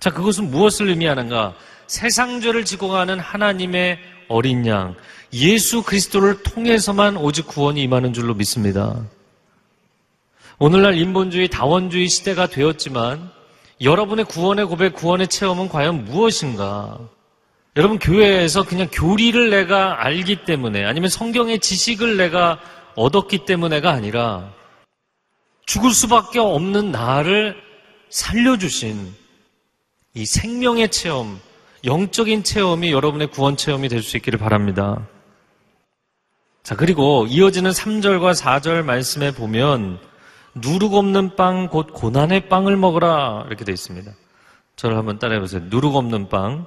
자, 0.00 0.10
그것은 0.10 0.50
무엇을 0.50 0.88
의미하는가? 0.88 1.54
세상 1.86 2.40
죄를 2.40 2.64
지고 2.64 2.88
가는 2.88 3.18
하나님의 3.20 3.98
어린 4.28 4.66
양, 4.66 4.96
예수 5.32 5.82
그리스도를 5.82 6.42
통해서만 6.42 7.16
오직 7.16 7.46
구원이 7.46 7.82
임하는 7.82 8.12
줄로 8.12 8.34
믿습니다. 8.34 9.02
오늘날 10.64 10.96
인본주의, 10.96 11.48
다원주의 11.48 12.06
시대가 12.06 12.46
되었지만 12.46 13.32
여러분의 13.80 14.24
구원의 14.26 14.66
고백, 14.66 14.94
구원의 14.94 15.26
체험은 15.26 15.68
과연 15.68 16.04
무엇인가? 16.04 17.00
여러분 17.76 17.98
교회에서 17.98 18.62
그냥 18.62 18.86
교리를 18.92 19.50
내가 19.50 20.04
알기 20.04 20.44
때문에 20.44 20.84
아니면 20.84 21.10
성경의 21.10 21.58
지식을 21.58 22.16
내가 22.16 22.60
얻었기 22.94 23.44
때문에가 23.44 23.90
아니라 23.90 24.52
죽을 25.66 25.90
수밖에 25.90 26.38
없는 26.38 26.92
나를 26.92 27.56
살려주신 28.10 29.12
이 30.14 30.24
생명의 30.24 30.92
체험, 30.92 31.40
영적인 31.84 32.44
체험이 32.44 32.92
여러분의 32.92 33.32
구원 33.32 33.56
체험이 33.56 33.88
될 33.88 34.00
수 34.00 34.16
있기를 34.16 34.38
바랍니다. 34.38 35.08
자, 36.62 36.76
그리고 36.76 37.26
이어지는 37.28 37.72
3절과 37.72 38.40
4절 38.40 38.84
말씀에 38.84 39.32
보면 39.32 40.11
누룩 40.54 40.94
없는 40.94 41.36
빵, 41.36 41.68
곧 41.68 41.88
고난의 41.92 42.48
빵을 42.48 42.76
먹으라. 42.76 43.44
이렇게 43.46 43.64
되어 43.64 43.72
있습니다. 43.72 44.12
저를 44.76 44.96
한번 44.96 45.18
따라해 45.18 45.40
보세요. 45.40 45.62
누룩 45.66 45.96
없는 45.96 46.28
빵, 46.28 46.66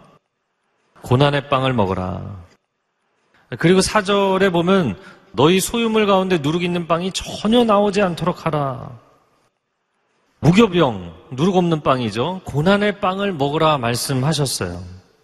고난의 1.01 1.49
빵을 1.49 1.73
먹어라. 1.73 2.43
그리고 3.59 3.81
사절에 3.81 4.49
보면 4.49 4.97
너희 5.33 5.59
소유물 5.59 6.07
가운데 6.07 6.39
누룩 6.39 6.63
있는 6.63 6.87
빵이 6.87 7.11
전혀 7.11 7.63
나오지 7.63 8.01
않도록 8.01 8.45
하라. 8.45 8.89
무교병, 10.39 11.13
누룩 11.31 11.55
없는 11.57 11.81
빵이죠. 11.81 12.41
고난의 12.45 12.99
빵을 12.99 13.33
먹으라 13.33 13.77
말씀하셨어요. 13.77 14.81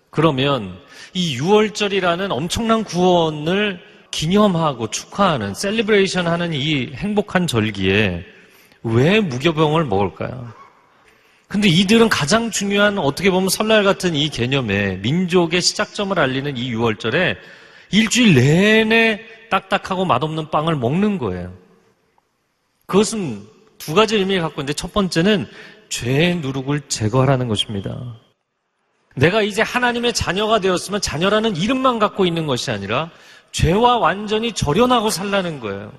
그러면 0.10 0.78
이 1.14 1.40
6월절이라는 1.40 2.32
엄청난 2.32 2.84
구원을 2.84 3.80
기념하고 4.12 4.90
축하하는 4.90 5.54
celebration 5.54 6.28
하는 6.28 6.54
이 6.54 6.92
행복한 6.94 7.48
절기에 7.48 8.26
왜 8.84 9.20
무교병을 9.20 9.86
먹을까요? 9.86 10.54
근데 11.48 11.68
이들은 11.68 12.10
가장 12.10 12.50
중요한 12.50 12.98
어떻게 12.98 13.30
보면 13.30 13.50
설날 13.50 13.84
같은 13.84 14.16
이 14.16 14.30
개념에 14.30 14.96
민족의 14.98 15.62
시작점을 15.62 16.18
알리는 16.18 16.56
이 16.56 16.74
유월절에 16.74 17.36
일주일 17.92 18.36
내내 18.36 19.22
딱딱하고 19.50 20.06
맛없는 20.06 20.50
빵을 20.50 20.78
먹는 20.78 21.18
거예요. 21.18 21.54
그것은 22.86 23.46
두 23.78 23.94
가지 23.94 24.16
의미를 24.16 24.42
갖고 24.42 24.62
있는데 24.62 24.74
첫 24.74 24.94
번째는 24.94 25.46
죄의 25.90 26.38
누룩을 26.38 26.84
제거하라는 26.88 27.50
것입니다. 27.50 28.16
내가 29.16 29.42
이제 29.42 29.62
하나님의 29.62 30.14
자녀가 30.14 30.60
되었으면 30.60 31.02
자녀라는 31.02 31.58
이름만 31.58 32.00
갖고 32.00 32.26
있는 32.26 32.48
것이 32.48 32.72
아니라 32.72 33.10
죄와 33.52 33.98
완전히 33.98 34.54
절연하고 34.54 35.10
살라는 35.10 35.60
거예요. 35.60 35.92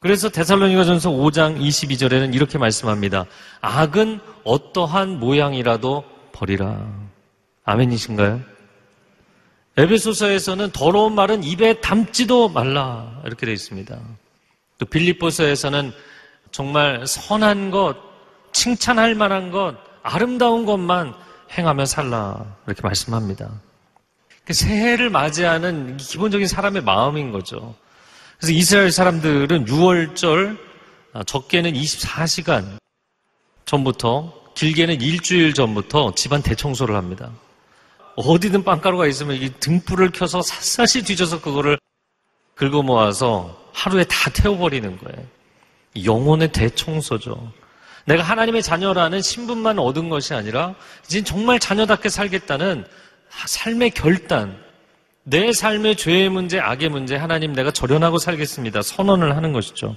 그래서 0.00 0.28
데살로니가전서 0.28 1.10
5장 1.10 1.58
22절에는 1.60 2.34
이렇게 2.34 2.58
말씀합니다. 2.58 3.24
악은 3.60 4.20
어떠한 4.44 5.18
모양이라도 5.18 6.04
버리라. 6.32 6.86
아멘이신가요? 7.64 8.40
에베소서에서는 9.78 10.70
더러운 10.72 11.14
말은 11.14 11.44
입에 11.44 11.80
담지도 11.80 12.48
말라 12.48 13.20
이렇게 13.24 13.46
되어 13.46 13.54
있습니다. 13.54 13.98
또 14.78 14.86
빌립보서에서는 14.86 15.92
정말 16.50 17.06
선한 17.06 17.70
것, 17.70 17.96
칭찬할 18.52 19.14
만한 19.14 19.50
것, 19.50 19.76
아름다운 20.02 20.64
것만 20.64 21.14
행하며 21.56 21.84
살라 21.84 22.56
이렇게 22.66 22.82
말씀합니다. 22.82 23.50
그 24.44 24.52
새해를 24.52 25.10
맞이하는 25.10 25.96
기본적인 25.96 26.46
사람의 26.46 26.82
마음인 26.82 27.32
거죠. 27.32 27.74
그래서 28.38 28.52
이스라엘 28.52 28.92
사람들은 28.92 29.66
6월절 29.66 30.58
아, 31.12 31.24
적게는 31.24 31.72
24시간 31.72 32.78
전부터 33.64 34.32
길게는 34.54 35.00
일주일 35.00 35.54
전부터 35.54 36.14
집안 36.14 36.42
대청소를 36.42 36.94
합니다. 36.96 37.30
어디든 38.16 38.64
빵가루가 38.64 39.06
있으면 39.06 39.36
이 39.36 39.50
등불을 39.60 40.10
켜서 40.12 40.40
샅샅이 40.42 41.04
뒤져서 41.04 41.40
그거를 41.40 41.78
긁어 42.54 42.82
모아서 42.82 43.62
하루에 43.72 44.04
다 44.04 44.30
태워버리는 44.30 44.98
거예요. 44.98 45.26
영혼의 46.04 46.52
대청소죠. 46.52 47.52
내가 48.06 48.22
하나님의 48.22 48.62
자녀라는 48.62 49.20
신분만 49.20 49.78
얻은 49.78 50.08
것이 50.08 50.32
아니라 50.32 50.74
이제 51.04 51.22
정말 51.22 51.58
자녀답게 51.58 52.08
살겠다는 52.08 52.86
삶의 53.28 53.90
결단, 53.90 54.56
내 55.28 55.52
삶의 55.52 55.96
죄의 55.96 56.28
문제, 56.28 56.60
악의 56.60 56.88
문제, 56.88 57.16
하나님 57.16 57.52
내가 57.52 57.72
절연하고 57.72 58.18
살겠습니다. 58.18 58.82
선언을 58.82 59.34
하는 59.36 59.52
것이죠. 59.52 59.96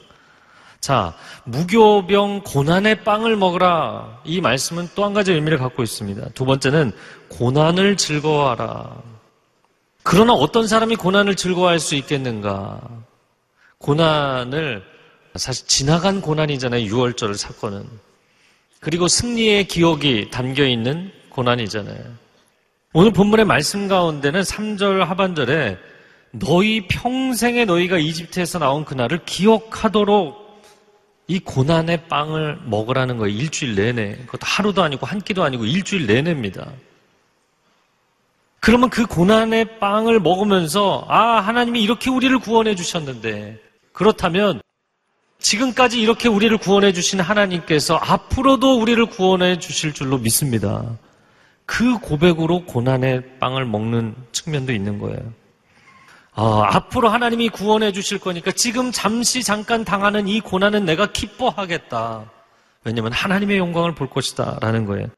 자, 0.79 1.13
무교병 1.43 2.41
고난의 2.45 3.03
빵을 3.03 3.35
먹으라. 3.35 4.21
이 4.25 4.41
말씀은 4.41 4.89
또 4.95 5.05
한 5.05 5.13
가지 5.13 5.31
의미를 5.31 5.59
갖고 5.59 5.83
있습니다. 5.83 6.29
두 6.33 6.45
번째는 6.45 6.93
고난을 7.27 7.97
즐거워하라. 7.97 9.03
그러나 10.01 10.33
어떤 10.33 10.65
사람이 10.67 10.95
고난을 10.95 11.35
즐거워할 11.35 11.79
수 11.79 11.93
있겠는가? 11.93 12.81
고난을 13.77 14.83
사실 15.35 15.67
지나간 15.67 16.21
고난이잖아요. 16.21 16.89
6월절 16.91 17.35
사건은. 17.35 17.85
그리고 18.79 19.07
승리의 19.07 19.65
기억이 19.65 20.31
담겨 20.31 20.65
있는 20.65 21.11
고난이잖아요. 21.29 22.28
오늘 22.91 23.11
본문의 23.13 23.45
말씀 23.45 23.87
가운데는 23.87 24.41
3절 24.41 25.05
하반절에 25.05 25.77
너희 26.31 26.87
평생에 26.87 27.65
너희가 27.65 27.99
이집트에서 27.99 28.57
나온 28.57 28.83
그날을 28.83 29.19
기억하도록 29.25 30.63
이 31.27 31.37
고난의 31.37 32.07
빵을 32.07 32.61
먹으라는 32.65 33.17
거예요. 33.17 33.37
일주일 33.37 33.75
내내. 33.75 34.15
그것도 34.25 34.39
하루도 34.41 34.81
아니고 34.81 35.05
한 35.05 35.21
끼도 35.21 35.43
아니고 35.43 35.65
일주일 35.65 36.07
내내입니다. 36.07 36.67
그러면 38.59 38.89
그 38.89 39.05
고난의 39.05 39.77
빵을 39.77 40.19
먹으면서 40.19 41.05
아, 41.07 41.41
하나님이 41.41 41.83
이렇게 41.83 42.09
우리를 42.09 42.39
구원해 42.39 42.73
주셨는데 42.73 43.59
그렇다면 43.93 44.63
지금까지 45.37 46.01
이렇게 46.01 46.27
우리를 46.27 46.57
구원해 46.57 46.91
주신 46.91 47.19
하나님께서 47.19 47.97
앞으로도 47.97 48.79
우리를 48.81 49.05
구원해 49.05 49.59
주실 49.59 49.93
줄로 49.93 50.17
믿습니다. 50.17 50.97
그 51.69 51.99
고백으로 51.99 52.65
고난의 52.65 53.37
빵을 53.39 53.63
먹는 53.63 54.15
측면도 54.31 54.73
있는 54.73 54.97
거예요. 54.97 55.19
어, 56.33 56.63
앞으로 56.63 57.09
하나님이 57.09 57.49
구원해 57.49 57.91
주실 57.91 58.17
거니까 58.17 58.51
지금 58.51 58.91
잠시 58.91 59.43
잠깐 59.43 59.85
당하는 59.85 60.27
이 60.27 60.41
고난은 60.41 60.83
내가 60.85 61.11
기뻐하겠다. 61.11 62.25
왜냐하면 62.85 63.11
하나님의 63.13 63.59
영광을 63.59 63.93
볼 63.93 64.09
것이다. 64.09 64.57
라는 64.61 64.85
거예요. 64.85 65.09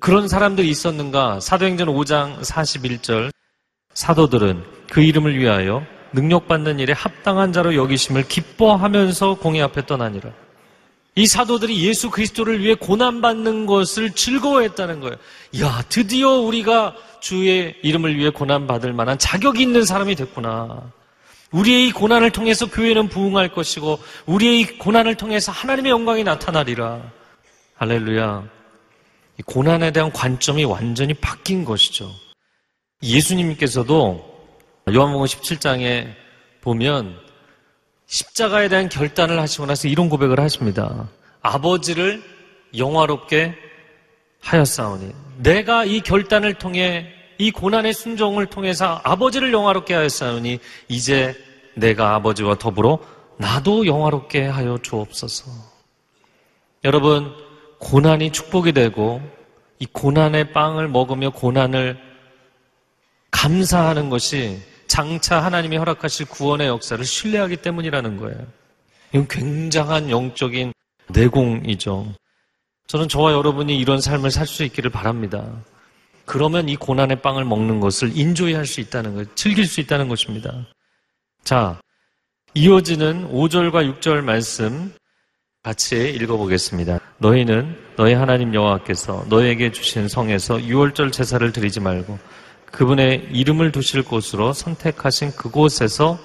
그런 0.00 0.28
사람들이 0.28 0.66
있었는가? 0.70 1.40
사도행전 1.40 1.88
5장 1.88 2.40
41절. 2.40 3.30
사도들은 3.92 4.64
그 4.88 5.02
이름을 5.02 5.38
위하여 5.38 5.84
능력받는 6.14 6.78
일에 6.78 6.94
합당한 6.94 7.52
자로 7.52 7.74
여기심을 7.74 8.28
기뻐하면서 8.28 9.34
공의 9.34 9.60
앞에 9.60 9.84
떠나니라. 9.84 10.30
이 11.16 11.26
사도들이 11.26 11.86
예수 11.86 12.10
그리스도를 12.10 12.60
위해 12.60 12.74
고난받는 12.74 13.66
것을 13.66 14.12
즐거워했다는 14.12 15.00
거예요. 15.00 15.16
야, 15.60 15.82
드디어 15.88 16.30
우리가 16.36 16.94
주의 17.20 17.74
이름을 17.82 18.16
위해 18.16 18.30
고난받을 18.30 18.92
만한 18.92 19.18
자격이 19.18 19.60
있는 19.60 19.84
사람이 19.84 20.14
됐구나. 20.14 20.92
우리의 21.50 21.88
이 21.88 21.92
고난을 21.92 22.30
통해서 22.30 22.70
교회는 22.70 23.08
부흥할 23.08 23.52
것이고, 23.52 23.98
우리의 24.26 24.60
이 24.60 24.78
고난을 24.78 25.16
통해서 25.16 25.50
하나님의 25.50 25.90
영광이 25.90 26.22
나타나리라. 26.22 27.02
할렐루야. 27.74 28.44
이 29.38 29.42
고난에 29.42 29.90
대한 29.90 30.12
관점이 30.12 30.64
완전히 30.64 31.14
바뀐 31.14 31.64
것이죠. 31.64 32.10
예수님께서도 33.02 34.30
요한복음 34.92 35.26
17장에 35.26 36.14
보면 36.60 37.18
십자가에 38.10 38.68
대한 38.68 38.88
결단을 38.88 39.38
하시고 39.38 39.66
나서 39.66 39.86
이런 39.86 40.08
고백을 40.08 40.40
하십니다. 40.40 41.08
아버지를 41.42 42.20
영화롭게 42.76 43.54
하였사오니 44.40 45.14
내가 45.38 45.84
이 45.84 46.00
결단을 46.00 46.54
통해 46.54 47.06
이 47.38 47.52
고난의 47.52 47.94
순종을 47.94 48.46
통해서 48.46 49.00
아버지를 49.04 49.52
영화롭게 49.52 49.94
하였사오니 49.94 50.58
이제 50.88 51.34
내가 51.74 52.16
아버지와 52.16 52.56
더불어 52.56 52.98
나도 53.38 53.86
영화롭게 53.86 54.44
하여 54.44 54.76
주옵소서. 54.82 55.48
여러분 56.84 57.32
고난이 57.78 58.32
축복이 58.32 58.72
되고 58.72 59.22
이 59.78 59.86
고난의 59.86 60.52
빵을 60.52 60.88
먹으며 60.88 61.30
고난을 61.30 61.96
감사하는 63.30 64.10
것이 64.10 64.58
장차 64.90 65.40
하나님이 65.40 65.76
허락하실 65.76 66.26
구원의 66.26 66.66
역사를 66.66 67.02
신뢰하기 67.04 67.58
때문이라는 67.58 68.16
거예요. 68.16 68.44
이건 69.12 69.28
굉장한 69.28 70.10
영적인 70.10 70.72
내공이죠. 71.10 72.12
저는 72.88 73.08
저와 73.08 73.32
여러분이 73.32 73.78
이런 73.78 74.00
삶을 74.00 74.32
살 74.32 74.48
수 74.48 74.64
있기를 74.64 74.90
바랍니다. 74.90 75.46
그러면 76.24 76.68
이 76.68 76.74
고난의 76.74 77.22
빵을 77.22 77.44
먹는 77.44 77.78
것을 77.78 78.16
인조히 78.16 78.54
할수 78.54 78.80
있다는 78.80 79.14
것, 79.14 79.36
즐길 79.36 79.64
수 79.64 79.80
있다는 79.80 80.08
것입니다. 80.08 80.66
자, 81.44 81.80
이어지는 82.54 83.30
5절과 83.30 84.00
6절 84.00 84.22
말씀 84.22 84.92
같이 85.62 86.10
읽어보겠습니다. 86.10 86.98
너희는 87.18 87.76
너희 87.96 88.14
하나님 88.14 88.52
여호와께서 88.52 89.26
너희에게 89.28 89.70
주신 89.70 90.08
성에서 90.08 90.56
6월절 90.56 91.12
제사를 91.12 91.52
드리지 91.52 91.78
말고 91.78 92.18
그분의 92.70 93.28
이름을 93.32 93.72
두실 93.72 94.02
곳으로 94.02 94.52
선택하신 94.52 95.32
그곳에서 95.32 96.18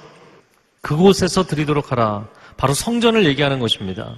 그곳에서 0.81 1.43
드리도록 1.45 1.91
하라. 1.91 2.27
바로 2.57 2.73
성전을 2.73 3.25
얘기하는 3.25 3.59
것입니다. 3.59 4.15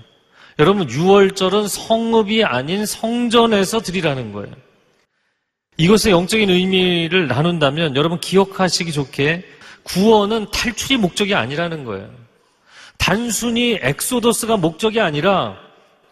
여러분 0.60 0.88
6월절은 0.88 1.68
성읍이 1.68 2.44
아닌 2.44 2.86
성전에서 2.86 3.82
드리라는 3.82 4.34
거예요. 4.34 4.54
이것의 5.78 6.12
영적인 6.12 6.50
의미를 6.50 7.28
나눈다면 7.28 7.96
여러분 7.96 8.20
기억하시기 8.20 8.92
좋게 8.92 9.46
구원은 9.84 10.48
탈출이 10.52 10.98
목적이 10.98 11.36
아니라는 11.36 11.86
거예요. 11.86 12.10
단순히 12.98 13.80
exodus가 13.82 14.58
목적이 14.58 15.00
아니라 15.00 15.56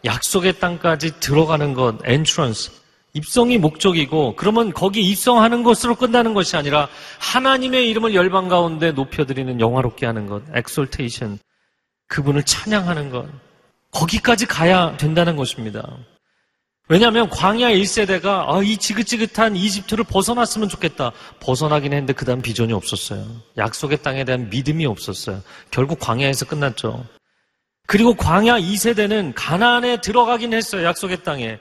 약속의 0.05 0.59
땅까지 0.59 1.19
들어가는 1.19 1.73
것, 1.73 1.97
entrance. 2.05 2.71
입성이 3.15 3.57
목적이고 3.57 4.35
그러면 4.35 4.73
거기 4.73 5.01
입성하는 5.01 5.63
것으로 5.63 5.95
끝나는 5.95 6.33
것이 6.33 6.57
아니라 6.57 6.89
하나님의 7.19 7.89
이름을 7.89 8.13
열방 8.13 8.49
가운데 8.49 8.91
높여드리는 8.91 9.61
영화롭게 9.61 10.05
하는 10.05 10.27
것, 10.27 10.43
exaltation. 10.53 11.39
그분을 12.07 12.43
찬양하는 12.43 13.09
것. 13.09 13.25
거기까지 13.91 14.45
가야 14.45 14.97
된다는 14.97 15.37
것입니다. 15.37 15.97
왜냐하면 16.89 17.29
광야 17.29 17.71
1세대가 17.71 18.49
아, 18.49 18.61
이 18.61 18.77
지긋지긋한 18.77 19.55
이집트를 19.55 20.03
벗어났으면 20.03 20.67
좋겠다. 20.67 21.13
벗어나긴 21.39 21.93
했는데 21.93 22.11
그 22.11 22.25
다음 22.25 22.41
비전이 22.41 22.73
없었어요. 22.73 23.25
약속의 23.57 24.03
땅에 24.03 24.25
대한 24.25 24.49
믿음이 24.49 24.85
없었어요. 24.85 25.41
결국 25.71 25.99
광야에서 25.99 26.45
끝났죠. 26.45 27.05
그리고 27.87 28.13
광야 28.13 28.59
2세대는 28.59 29.31
가나안에 29.35 30.01
들어가긴 30.01 30.53
했어요. 30.53 30.83
약속의 30.83 31.23
땅에. 31.23 31.59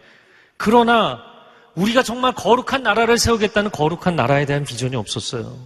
그러나 0.57 1.34
우리가 1.75 2.03
정말 2.03 2.33
거룩한 2.33 2.83
나라를 2.83 3.19
세우겠다는 3.19 3.71
거룩한 3.71 4.17
나라에 4.17 4.47
대한 4.47 4.65
비전이 4.65 4.97
없었어요. 4.97 5.57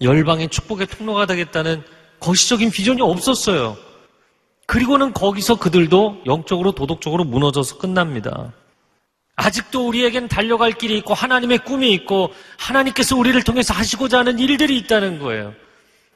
열방의 0.00 0.48
축복의 0.48 0.86
통로가 0.86 1.26
되겠다는 1.26 1.82
거시적인 2.20 2.70
비전이 2.70 3.02
없었어요. 3.02 3.76
그리고는 4.66 5.12
거기서 5.12 5.56
그들도 5.56 6.22
영적으로 6.26 6.72
도덕적으로 6.72 7.24
무너져서 7.24 7.78
끝납니다. 7.78 8.52
아직도 9.34 9.88
우리에겐 9.88 10.28
달려갈 10.28 10.72
길이 10.72 10.96
있고 10.98 11.14
하나님의 11.14 11.58
꿈이 11.58 11.92
있고 11.94 12.32
하나님께서 12.58 13.16
우리를 13.16 13.42
통해서 13.42 13.74
하시고자 13.74 14.20
하는 14.20 14.38
일들이 14.38 14.76
있다는 14.78 15.18
거예요. 15.18 15.54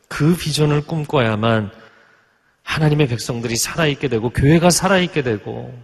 그 0.09 0.37
비전을 0.37 0.87
꿈꿔야만 0.87 1.71
하나님의 2.63 3.09
백성들이 3.09 3.57
살아있게 3.57 4.09
되고 4.09 4.31
교회가 4.31 4.71
살아있게 4.71 5.23
되고 5.23 5.75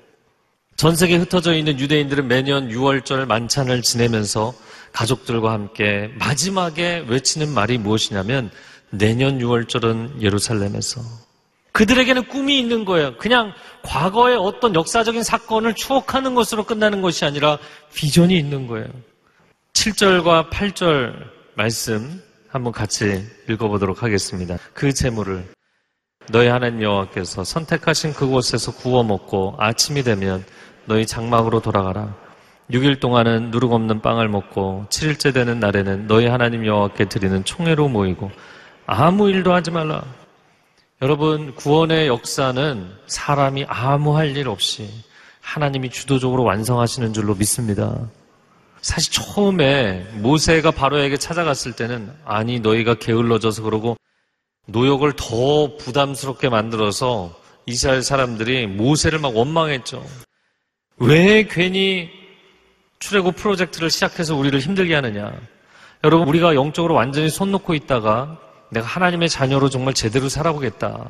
전 0.77 0.97
세계에 0.97 1.19
흩어져 1.19 1.55
있는 1.55 1.79
유대인들은 1.79 2.27
매년 2.27 2.69
6월절 2.69 3.27
만찬을 3.27 3.83
지내면서 3.83 4.55
가족들과 4.93 5.53
함께 5.53 6.11
마지막에 6.19 7.05
외치는 7.09 7.49
말이 7.49 7.79
무엇이냐면 7.79 8.51
내년 8.91 9.39
6월절은 9.39 10.21
예루살렘에서 10.21 11.01
그들에게는 11.73 12.29
꿈이 12.29 12.59
있는 12.59 12.85
거예요. 12.85 13.17
그냥 13.17 13.53
과거의 13.83 14.37
어떤 14.37 14.75
역사적인 14.75 15.23
사건을 15.23 15.75
추억하는 15.75 16.35
것으로 16.35 16.65
끝나는 16.65 17.01
것이 17.01 17.25
아니라 17.25 17.59
비전이 17.95 18.37
있는 18.37 18.67
거예요. 18.67 18.89
7절과 19.73 20.51
8절 20.51 21.15
말씀 21.55 22.23
한번 22.49 22.73
같이 22.73 23.25
읽어보도록 23.49 24.03
하겠습니다. 24.03 24.59
그 24.75 24.93
재물을 24.93 25.47
너희 26.31 26.49
하나님 26.49 26.83
여호와께서 26.83 27.45
선택하신 27.45 28.15
그곳에서 28.15 28.73
구워 28.73 29.03
먹고 29.03 29.55
아침이 29.59 30.03
되면 30.03 30.45
너희 30.87 31.07
장막으로 31.07 31.61
돌아가라. 31.61 32.15
6일 32.71 33.01
동안은 33.01 33.51
누룩 33.51 33.73
없는 33.73 34.01
빵을 34.01 34.29
먹고 34.29 34.87
7일째 34.89 35.35
되는 35.35 35.61
날에는 35.61 36.07
너희 36.07 36.27
하나님 36.27 36.65
여호와께 36.65 37.07
드리는 37.07 37.45
총회로 37.45 37.89
모이고 37.89 38.31
아무 38.87 39.29
일도 39.29 39.53
하지 39.53 39.71
말라. 39.71 40.03
여러분 41.03 41.55
구원의 41.55 42.07
역사는 42.07 42.89
사람이 43.07 43.67
아무 43.69 44.17
할 44.17 44.37
일 44.37 44.49
없이 44.49 44.89
하나님이 45.41 45.91
주도적으로 45.91 46.45
완성하시는 46.45 47.13
줄로 47.13 47.35
믿습니다. 47.35 47.99
사실 48.81 49.13
처음에 49.13 50.07
모세가 50.15 50.71
바로에게 50.71 51.17
찾아갔을 51.17 51.73
때는 51.73 52.13
아니 52.25 52.61
너희가 52.61 52.95
게을러져서 52.95 53.63
그러고 53.63 53.97
노역을 54.67 55.15
더 55.17 55.77
부담스럽게 55.77 56.49
만들어서 56.49 57.35
이스라엘 57.67 58.03
사람들이 58.03 58.67
모세를 58.67 59.19
막 59.19 59.37
원망했죠. 59.37 60.05
왜 60.99 61.47
괜히 61.49 62.11
출애굽 62.99 63.37
프로젝트를 63.37 63.91
시작해서 63.91 64.37
우리를 64.37 64.59
힘들게 64.61 64.95
하느냐? 64.95 65.33
여러분 66.05 66.29
우리가 66.29 66.55
영적으로 66.55 66.95
완전히 66.95 67.29
손 67.29 67.51
놓고 67.53 67.75
있다가 67.75 68.39
내가 68.71 68.87
하나님의 68.87 69.29
자녀로 69.29 69.69
정말 69.69 69.95
제대로 69.95 70.29
살아보겠다. 70.29 71.09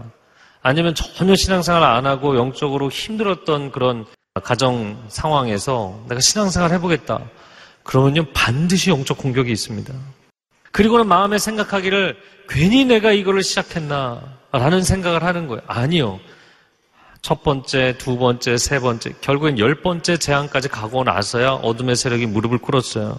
아니면 0.63 0.95
전혀 0.95 1.35
신앙생활 1.35 1.83
안 1.83 2.07
하고 2.07 2.37
영적으로 2.37 2.91
힘들었던 2.91 3.73
그런 3.73 4.07
가정 4.43 5.03
상황에서 5.09 6.03
내가 6.09 6.21
신앙생활 6.21 6.73
해보겠다. 6.73 7.21
그러면요 7.83 8.25
반드시 8.33 8.91
영적 8.91 9.19
공격이 9.19 9.51
있습니다. 9.53 9.93
그리고는 10.73 11.07
마음에 11.07 11.39
생각하기를 11.39 12.17
괜히 12.49 12.85
내가 12.85 13.13
이거를 13.13 13.43
시작했나 13.43 14.21
라는 14.51 14.83
생각을 14.83 15.23
하는 15.23 15.47
거예요. 15.47 15.63
아니요. 15.67 16.21
첫 17.21 17.43
번째, 17.45 17.95
두 17.99 18.19
번째, 18.19 18.57
세 18.57 18.81
번째, 18.81 19.13
결국엔 19.21 19.59
열 19.59 19.77
번째 19.77 20.17
재앙까지 20.17 20.69
가고 20.69 21.05
나서야 21.05 21.53
어둠의 21.53 21.95
세력이 21.95 22.27
무릎을 22.27 22.59
꿇었어요. 22.59 23.17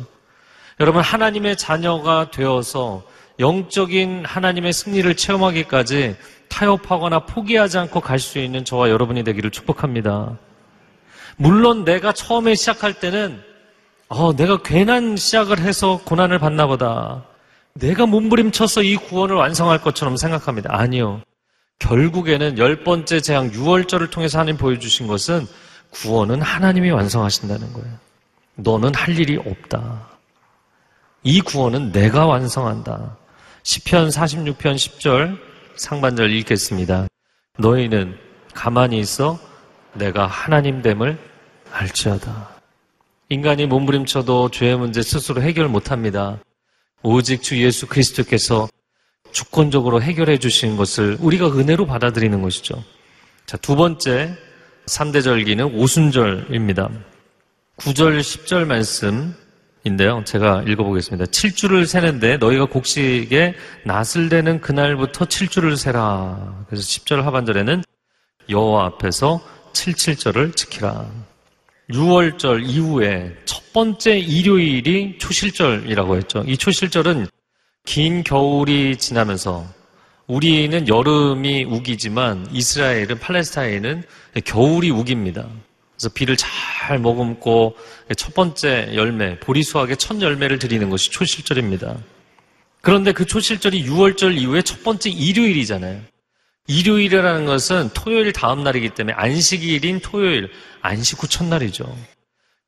여러분, 0.79 1.01
하나님의 1.01 1.55
자녀가 1.55 2.29
되어서 2.29 3.03
영적인 3.39 4.25
하나님의 4.25 4.73
승리를 4.73 5.15
체험하기까지 5.15 6.15
타협하거나 6.49 7.21
포기하지 7.21 7.77
않고 7.77 8.01
갈 8.01 8.19
수 8.19 8.39
있는 8.39 8.65
저와 8.65 8.89
여러분이 8.89 9.23
되기를 9.23 9.51
축복합니다. 9.51 10.37
물론 11.37 11.83
내가 11.85 12.11
처음에 12.11 12.55
시작할 12.55 12.93
때는 12.99 13.41
어, 14.09 14.35
내가 14.35 14.61
괜한 14.61 15.15
시작을 15.15 15.59
해서 15.59 15.99
고난을 16.05 16.37
받나 16.39 16.67
보다. 16.67 17.23
내가 17.75 18.05
몸부림쳐서 18.05 18.83
이 18.83 18.95
구원을 18.95 19.35
완성할 19.35 19.81
것처럼 19.81 20.15
생각합니다. 20.15 20.69
아니요. 20.71 21.21
결국에는 21.79 22.57
열 22.59 22.83
번째 22.83 23.19
재앙 23.19 23.51
6월절을 23.51 24.11
통해서 24.11 24.39
하나님 24.39 24.57
보여주신 24.57 25.07
것은 25.07 25.47
구원은 25.89 26.41
하나님이 26.41 26.91
완성하신다는 26.91 27.73
거예요. 27.73 27.97
너는 28.55 28.93
할 28.93 29.17
일이 29.17 29.37
없다. 29.37 30.07
이 31.23 31.41
구원은 31.41 31.91
내가 31.91 32.25
완성한다. 32.25 33.17
10편 33.63 34.11
46편 34.11 34.75
10절 34.75 35.37
상반절 35.75 36.31
읽겠습니다. 36.31 37.07
너희는 37.57 38.17
가만히 38.53 38.99
있어 38.99 39.39
내가 39.93 40.27
하나님됨을 40.27 41.17
알지어다. 41.71 42.49
인간이 43.29 43.65
몸부림쳐도 43.65 44.49
죄의 44.49 44.77
문제 44.77 45.01
스스로 45.01 45.41
해결 45.41 45.67
못합니다. 45.67 46.37
오직 47.03 47.43
주 47.43 47.61
예수 47.61 47.85
그리스도께서 47.87 48.69
주권적으로 49.31 50.01
해결해 50.01 50.37
주신 50.37 50.77
것을 50.77 51.17
우리가 51.19 51.47
은혜로 51.47 51.85
받아들이는 51.85 52.41
것이죠. 52.41 52.83
자, 53.45 53.57
두 53.57 53.75
번째 53.75 54.35
3대 54.85 55.23
절기는 55.23 55.75
오순절입니다. 55.75 56.89
9절, 57.77 58.19
10절 58.19 58.65
말씀인데요. 58.65 60.23
제가 60.23 60.63
읽어보겠습니다. 60.67 61.25
7주를 61.25 61.85
세는데 61.85 62.37
너희가 62.37 62.65
곡식에 62.65 63.55
낫을 63.85 64.29
대는 64.29 64.61
그날부터 64.61 65.25
7주를 65.25 65.75
세라. 65.75 66.65
그래서 66.69 66.83
10절 66.83 67.21
하반절에는 67.23 67.83
여호와 68.49 68.85
앞에서 68.85 69.41
77절을 69.73 70.55
지키라. 70.55 71.32
6월절 71.89 72.67
이후에 72.67 73.35
첫 73.45 73.73
번째 73.73 74.17
일요일이 74.17 75.17
초실절이라고 75.17 76.17
했죠. 76.17 76.43
이 76.47 76.57
초실절은 76.57 77.27
긴 77.85 78.23
겨울이 78.23 78.97
지나면서 78.97 79.65
우리는 80.27 80.87
여름이 80.87 81.65
우기지만 81.65 82.47
이스라엘은 82.51 83.19
팔레스타인은 83.19 84.03
겨울이 84.45 84.89
우깁니다. 84.89 85.47
그래서 85.95 86.09
비를 86.13 86.37
잘 86.37 86.99
머금고 86.99 87.75
첫 88.15 88.33
번째 88.33 88.91
열매, 88.95 89.37
보리수학의 89.39 89.97
첫 89.97 90.21
열매를 90.21 90.59
드리는 90.59 90.89
것이 90.89 91.11
초실절입니다. 91.11 91.97
그런데 92.81 93.11
그 93.11 93.25
초실절이 93.25 93.85
6월절 93.85 94.37
이후에 94.37 94.61
첫 94.61 94.83
번째 94.83 95.09
일요일이잖아요. 95.09 96.01
일요일이라는 96.67 97.45
것은 97.45 97.89
토요일 97.93 98.31
다음 98.31 98.63
날이기 98.63 98.89
때문에 98.89 99.15
안식일인 99.15 99.99
토요일, 99.99 100.49
안식 100.81 101.21
후 101.21 101.27
첫날이죠. 101.27 101.95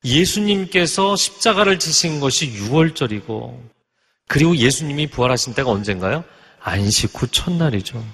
예수님께서 0.04 1.16
십자가를 1.16 1.78
지신 1.78 2.20
것이 2.20 2.52
6월절이고, 2.52 3.58
그리고 4.28 4.56
예수님이 4.56 5.06
부활하신 5.08 5.54
때가 5.54 5.70
언젠가요? 5.70 6.24
안식 6.60 7.10
후 7.14 7.26
첫날이죠. 7.28 8.04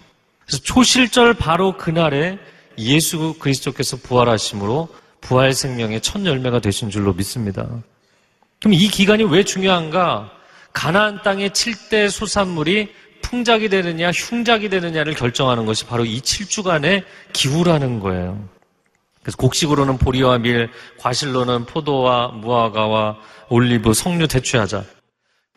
그래서 0.46 0.62
초실절 0.62 1.34
바로 1.34 1.76
그날에 1.76 2.38
예수 2.78 3.34
그리스도께서 3.38 3.96
부활하심으로 3.96 4.88
부활 5.20 5.52
생명의 5.52 6.00
첫 6.00 6.24
열매가 6.24 6.60
되신 6.60 6.90
줄로 6.90 7.12
믿습니다. 7.12 7.68
그럼 8.60 8.74
이 8.74 8.88
기간이 8.88 9.24
왜 9.24 9.44
중요한가? 9.44 10.30
가나안 10.72 11.22
땅의 11.22 11.50
7대 11.50 12.10
소산물이 12.10 12.92
풍작이 13.32 13.70
되느냐 13.70 14.10
흉작이 14.10 14.68
되느냐를 14.68 15.14
결정하는 15.14 15.64
것이 15.64 15.86
바로 15.86 16.04
이 16.04 16.20
7주간의 16.20 17.02
기후라는 17.32 17.98
거예요. 17.98 18.46
그래서 19.22 19.38
곡식으로는 19.38 19.96
보리와 19.96 20.36
밀, 20.36 20.68
과실로는 20.98 21.64
포도와 21.64 22.28
무화과와 22.28 23.16
올리브, 23.48 23.94
석류 23.94 24.28
대추하자. 24.28 24.84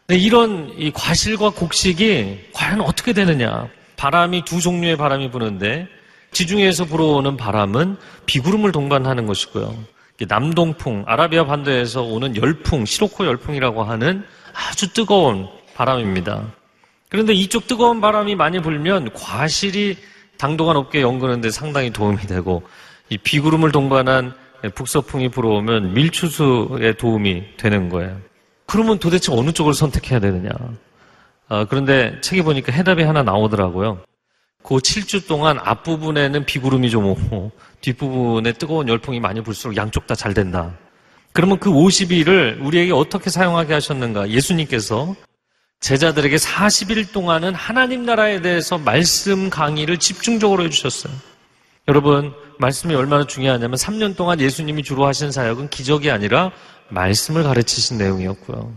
이런 0.08 0.74
이 0.78 0.90
과실과 0.92 1.50
곡식이 1.50 2.52
과연 2.54 2.80
어떻게 2.80 3.12
되느냐? 3.12 3.68
바람이 3.98 4.46
두 4.46 4.62
종류의 4.62 4.96
바람이 4.96 5.30
부는데 5.32 5.90
지중해에서 6.32 6.86
불어오는 6.86 7.36
바람은 7.36 7.98
비구름을 8.26 8.72
동반하는 8.72 9.26
것이고요. 9.26 9.76
남동풍, 10.30 11.04
아라비아 11.08 11.46
반도에서 11.46 12.04
오는 12.04 12.38
열풍, 12.38 12.86
시로코 12.86 13.26
열풍이라고 13.26 13.84
하는 13.84 14.24
아주 14.54 14.94
뜨거운 14.94 15.50
바람입니다. 15.74 16.46
그런데 17.10 17.34
이쪽 17.34 17.68
뜨거운 17.68 18.02
바람이 18.02 18.36
많이 18.36 18.60
불면 18.62 19.12
과실이 19.14 19.98
당도가 20.38 20.74
높게 20.74 21.02
연그는데 21.02 21.50
상당히 21.52 21.92
도움이 21.92 22.18
되고 22.28 22.64
이 23.10 23.18
비구름을 23.18 23.72
동반한 23.72 24.34
북서풍이 24.74 25.30
불어오면 25.30 25.94
밀추수에 25.94 26.94
도움이 26.98 27.58
되는 27.58 27.90
거예요. 27.90 28.18
그러면 28.66 28.98
도대체 28.98 29.32
어느 29.32 29.52
쪽을 29.52 29.74
선택해야 29.74 30.20
되느냐? 30.20 30.50
아, 31.48 31.66
그런데 31.70 32.20
책에 32.22 32.42
보니까 32.42 32.72
해답이 32.72 33.04
하나 33.04 33.22
나오더라고요. 33.22 34.00
그 34.64 34.76
7주 34.78 35.28
동안 35.28 35.60
앞부분에는 35.62 36.46
비구름이 36.46 36.90
좀 36.90 37.06
오고 37.06 37.52
뒷부분에 37.82 38.54
뜨거운 38.54 38.88
열풍이 38.90 39.20
많이 39.20 39.42
불수록 39.42 39.78
양쪽 39.78 40.08
다 40.08 40.16
잘 40.16 40.34
된다. 40.34 40.74
그러면 41.34 41.60
그 41.60 41.70
50일을 41.70 42.66
우리에게 42.66 42.92
어떻게 42.92 43.30
사용하게 43.30 43.74
하셨는가? 43.74 44.30
예수님께서 44.30 45.16
제자들에게 45.80 46.36
40일 46.36 47.12
동안은 47.12 47.54
하나님 47.54 48.06
나라에 48.06 48.42
대해서 48.42 48.78
말씀 48.78 49.50
강의를 49.50 49.98
집중적으로 50.00 50.64
해주셨어요. 50.64 51.14
여러분, 51.88 52.34
말씀이 52.58 52.96
얼마나 52.96 53.28
중요하냐면 53.28 53.78
3년 53.78 54.16
동안 54.16 54.40
예수님이 54.40 54.84
주로 54.84 55.06
하신 55.06 55.32
사역은 55.32 55.70
기적이 55.70 56.10
아니라 56.10 56.52
말씀을 56.90 57.44
가르치신 57.44 57.98
내용이었고요. 57.98 58.74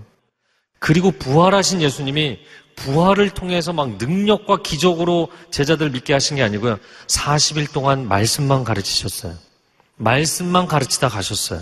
그리고 0.78 1.10
부활하신 1.10 1.80
예수님이 1.80 2.38
부활을 2.76 3.30
통해서 3.30 3.72
막 3.72 3.96
능력과 3.96 4.62
기적으로 4.62 5.28
제자들 5.50 5.90
믿게 5.90 6.12
하신 6.12 6.36
게 6.36 6.42
아니고요. 6.42 6.78
40일 7.06 7.72
동안 7.72 8.06
말씀만 8.06 8.64
가르치셨어요. 8.64 9.34
말씀만 9.96 10.66
가르치다 10.66 11.08
가셨어요. 11.08 11.60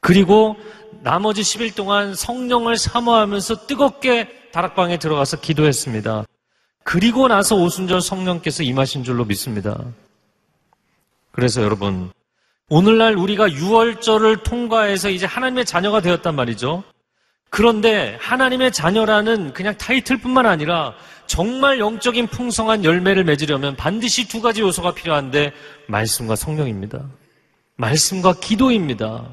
그리고 0.00 0.56
나머지 1.02 1.42
10일 1.42 1.74
동안 1.74 2.14
성령을 2.14 2.76
사모하면서 2.76 3.66
뜨겁게 3.66 4.28
다락방에 4.52 4.98
들어가서 4.98 5.40
기도했습니다. 5.40 6.24
그리고 6.82 7.28
나서 7.28 7.56
오순절 7.56 8.00
성령께서 8.00 8.62
임하신 8.62 9.04
줄로 9.04 9.24
믿습니다. 9.24 9.78
그래서 11.32 11.62
여러분, 11.62 12.10
오늘날 12.68 13.16
우리가 13.16 13.48
6월절을 13.48 14.42
통과해서 14.42 15.10
이제 15.10 15.26
하나님의 15.26 15.64
자녀가 15.64 16.00
되었단 16.00 16.34
말이죠. 16.34 16.82
그런데 17.50 18.16
하나님의 18.20 18.72
자녀라는 18.72 19.52
그냥 19.52 19.76
타이틀뿐만 19.76 20.46
아니라 20.46 20.94
정말 21.26 21.78
영적인 21.78 22.26
풍성한 22.28 22.84
열매를 22.84 23.24
맺으려면 23.24 23.76
반드시 23.76 24.28
두 24.28 24.40
가지 24.40 24.60
요소가 24.62 24.94
필요한데 24.94 25.52
말씀과 25.86 26.36
성령입니다. 26.36 27.04
말씀과 27.76 28.34
기도입니다. 28.40 29.28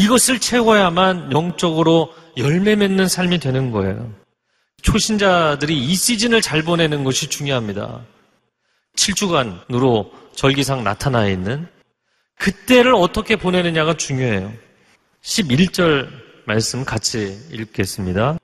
이것을 0.00 0.38
채워야만 0.38 1.30
영적으로 1.30 2.14
열매 2.38 2.74
맺는 2.74 3.06
삶이 3.06 3.38
되는 3.38 3.70
거예요. 3.70 4.10
초신자들이 4.80 5.76
이 5.76 5.94
시즌을 5.94 6.40
잘 6.40 6.62
보내는 6.62 7.04
것이 7.04 7.28
중요합니다. 7.28 8.00
7주간으로 8.96 10.10
절기상 10.34 10.84
나타나 10.84 11.28
있는 11.28 11.68
그때를 12.38 12.94
어떻게 12.94 13.36
보내느냐가 13.36 13.94
중요해요. 13.94 14.50
11절 15.22 16.08
말씀 16.46 16.86
같이 16.86 17.38
읽겠습니다. 17.52 18.38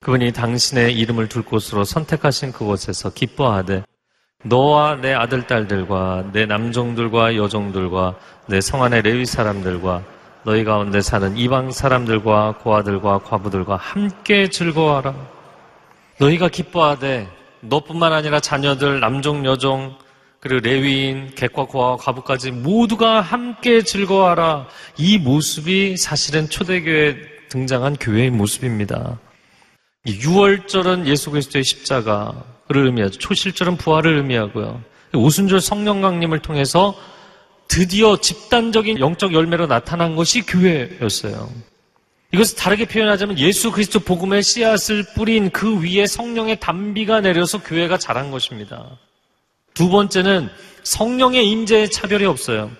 그분이 0.00 0.32
당신의 0.32 0.94
이름을 0.94 1.30
둘 1.30 1.42
곳으로 1.42 1.84
선택하신 1.84 2.52
그곳에서 2.52 3.10
기뻐하되 3.14 3.82
너와 4.44 4.96
내 4.96 5.14
아들 5.14 5.46
딸들과 5.46 6.32
내 6.34 6.44
남종들과 6.44 7.36
여종들과 7.36 8.18
내 8.46 8.60
성안의 8.60 9.02
레위 9.02 9.24
사람들과 9.24 10.17
너희 10.48 10.64
가운데 10.64 11.02
사는 11.02 11.36
이방 11.36 11.72
사람들과 11.72 12.54
고아들과 12.62 13.18
과부들과 13.18 13.76
함께 13.76 14.48
즐거워하라. 14.48 15.14
너희가 16.18 16.48
기뻐하되 16.48 17.28
너뿐만 17.60 18.14
아니라 18.14 18.40
자녀들, 18.40 19.00
남종, 19.00 19.44
여종, 19.44 19.94
그리고 20.40 20.66
레위인, 20.66 21.34
객과 21.34 21.66
고아와 21.66 21.98
과부까지 21.98 22.52
모두가 22.52 23.20
함께 23.20 23.82
즐거워하라. 23.82 24.68
이 24.96 25.18
모습이 25.18 25.98
사실은 25.98 26.48
초대교회에 26.48 27.16
등장한 27.50 27.96
교회의 27.96 28.30
모습입니다. 28.30 29.18
6월절은 30.06 31.04
예수 31.08 31.30
그리스도의 31.30 31.62
십자가를 31.62 32.86
의미하죠. 32.86 33.18
초실절은 33.18 33.76
부활을 33.76 34.16
의미하고요. 34.16 34.80
오순절 35.12 35.60
성령 35.60 36.00
강림을 36.00 36.38
통해서 36.38 36.94
드디어 37.68 38.16
집단적인 38.16 38.98
영적 38.98 39.34
열매로 39.34 39.66
나타난 39.66 40.16
것이 40.16 40.42
교회였어요. 40.42 41.48
이것을 42.32 42.56
다르게 42.56 42.86
표현하자면 42.86 43.38
예수 43.38 43.70
그리스도 43.70 44.00
복음의 44.00 44.42
씨앗을 44.42 45.04
뿌린 45.14 45.50
그 45.50 45.82
위에 45.82 46.06
성령의 46.06 46.60
담비가 46.60 47.20
내려서 47.20 47.62
교회가 47.62 47.96
자란 47.98 48.30
것입니다. 48.30 48.98
두 49.72 49.88
번째는 49.88 50.48
성령의 50.82 51.48
임재에 51.48 51.88
차별이 51.88 52.24
없어요. 52.24 52.70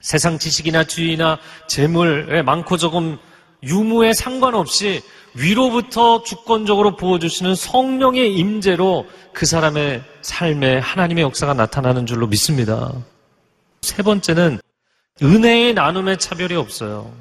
세상 0.00 0.38
지식이나 0.38 0.84
주의나 0.84 1.38
재물에 1.66 2.42
많고 2.42 2.78
조금 2.78 3.18
유무에 3.62 4.14
상관없이 4.14 5.02
위로부터 5.34 6.22
주권적으로 6.22 6.96
부어주시는 6.96 7.54
성령의 7.54 8.34
임재로 8.34 9.06
그 9.32 9.44
사람의 9.44 10.02
삶에 10.22 10.78
하나님의 10.78 11.22
역사가 11.24 11.52
나타나는 11.54 12.06
줄로 12.06 12.26
믿습니다. 12.26 12.92
세 13.90 14.02
번째는 14.04 14.60
은혜의 15.20 15.74
나눔의 15.74 16.18
차별이 16.18 16.54
없어요. 16.54 17.12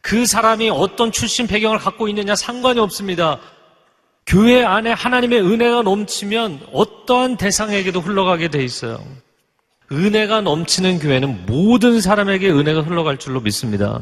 그 0.00 0.24
사람이 0.24 0.70
어떤 0.70 1.12
출신 1.12 1.46
배경을 1.46 1.78
갖고 1.78 2.08
있느냐 2.08 2.34
상관이 2.34 2.80
없습니다. 2.80 3.38
교회 4.26 4.64
안에 4.64 4.92
하나님의 4.92 5.42
은혜가 5.42 5.82
넘치면 5.82 6.68
어떠한 6.72 7.36
대상에게도 7.36 8.00
흘러가게 8.00 8.48
돼 8.48 8.64
있어요. 8.64 9.04
은혜가 9.92 10.40
넘치는 10.40 11.00
교회는 11.00 11.44
모든 11.46 12.00
사람에게 12.00 12.50
은혜가 12.50 12.80
흘러갈 12.80 13.18
줄로 13.18 13.40
믿습니다. 13.40 14.00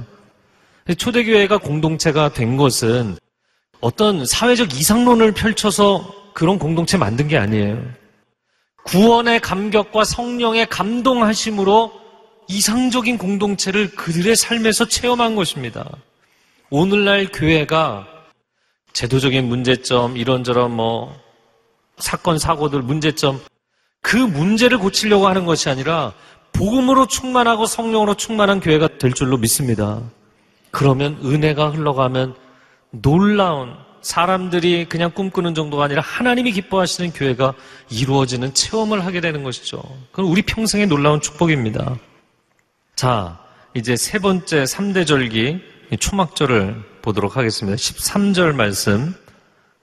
초대교회가 0.96 1.58
공동체가 1.58 2.32
된 2.32 2.56
것은 2.56 3.16
어떤 3.80 4.24
사회적 4.24 4.72
이상론을 4.72 5.32
펼쳐서 5.32 6.14
그런 6.32 6.58
공동체 6.60 6.96
만든 6.96 7.26
게 7.26 7.38
아니에요. 7.38 7.82
구원의 8.88 9.40
감격과 9.40 10.04
성령의 10.04 10.66
감동하심으로 10.70 11.92
이상적인 12.48 13.18
공동체를 13.18 13.90
그들의 13.90 14.34
삶에서 14.34 14.86
체험한 14.86 15.34
것입니다. 15.34 15.86
오늘날 16.70 17.30
교회가 17.30 18.06
제도적인 18.94 19.46
문제점, 19.46 20.16
이런저런 20.16 20.74
뭐 20.74 21.14
사건, 21.98 22.38
사고들 22.38 22.80
문제점, 22.80 23.38
그 24.00 24.16
문제를 24.16 24.78
고치려고 24.78 25.28
하는 25.28 25.44
것이 25.44 25.68
아니라 25.68 26.14
복음으로 26.54 27.06
충만하고 27.06 27.66
성령으로 27.66 28.14
충만한 28.14 28.58
교회가 28.58 28.96
될 28.96 29.12
줄로 29.12 29.36
믿습니다. 29.36 30.00
그러면 30.70 31.18
은혜가 31.22 31.70
흘러가면 31.70 32.34
놀라운 32.90 33.74
사람들이 34.08 34.86
그냥 34.86 35.10
꿈꾸는 35.10 35.54
정도가 35.54 35.84
아니라 35.84 36.00
하나님이 36.00 36.52
기뻐하시는 36.52 37.12
교회가 37.12 37.52
이루어지는 37.90 38.54
체험을 38.54 39.04
하게 39.04 39.20
되는 39.20 39.42
것이죠. 39.42 39.82
그건 40.12 40.30
우리 40.30 40.40
평생의 40.40 40.86
놀라운 40.86 41.20
축복입니다. 41.20 41.94
자, 42.96 43.38
이제 43.74 43.96
세 43.96 44.18
번째 44.18 44.64
3대 44.64 45.06
절기 45.06 45.60
초막절을 46.00 46.82
보도록 47.02 47.36
하겠습니다. 47.36 47.76
13절 47.76 48.54
말씀. 48.54 49.14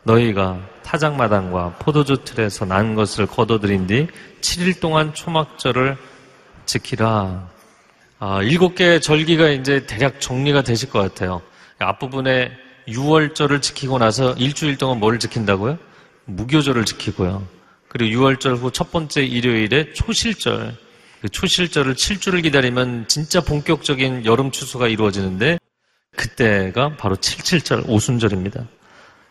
너희가 0.01 0.59
타작마당과 0.81 1.75
포도주 1.77 2.17
틀에서 2.25 2.65
난 2.65 2.95
것을 2.95 3.27
거둬들인 3.27 3.85
뒤 3.85 4.07
7일 4.41 4.79
동안 4.79 5.13
초막절을 5.13 5.97
지키라. 6.65 7.47
아, 8.17 8.41
일곱 8.41 8.73
개의 8.73 9.01
절기가 9.01 9.49
이제 9.49 9.85
대략 9.85 10.19
정리가 10.19 10.63
되실 10.63 10.89
것 10.89 10.99
같아요. 10.99 11.43
앞부분에 11.77 12.64
6월절을 12.87 13.61
지키고 13.61 13.97
나서 13.97 14.33
일주일 14.33 14.77
동안 14.77 14.99
뭘 14.99 15.19
지킨다고요? 15.19 15.77
무교절을 16.25 16.85
지키고요. 16.85 17.47
그리고 17.89 18.21
6월절 18.21 18.57
후 18.57 18.71
첫 18.71 18.91
번째 18.91 19.23
일요일에 19.23 19.93
초실절. 19.93 20.75
그 21.21 21.29
초실절을 21.29 21.95
7주를 21.95 22.43
기다리면 22.43 23.07
진짜 23.07 23.41
본격적인 23.41 24.25
여름 24.25 24.51
추수가 24.51 24.87
이루어지는데 24.87 25.57
그때가 26.15 26.95
바로 26.97 27.15
77절 27.15 27.87
오순절입니다. 27.89 28.67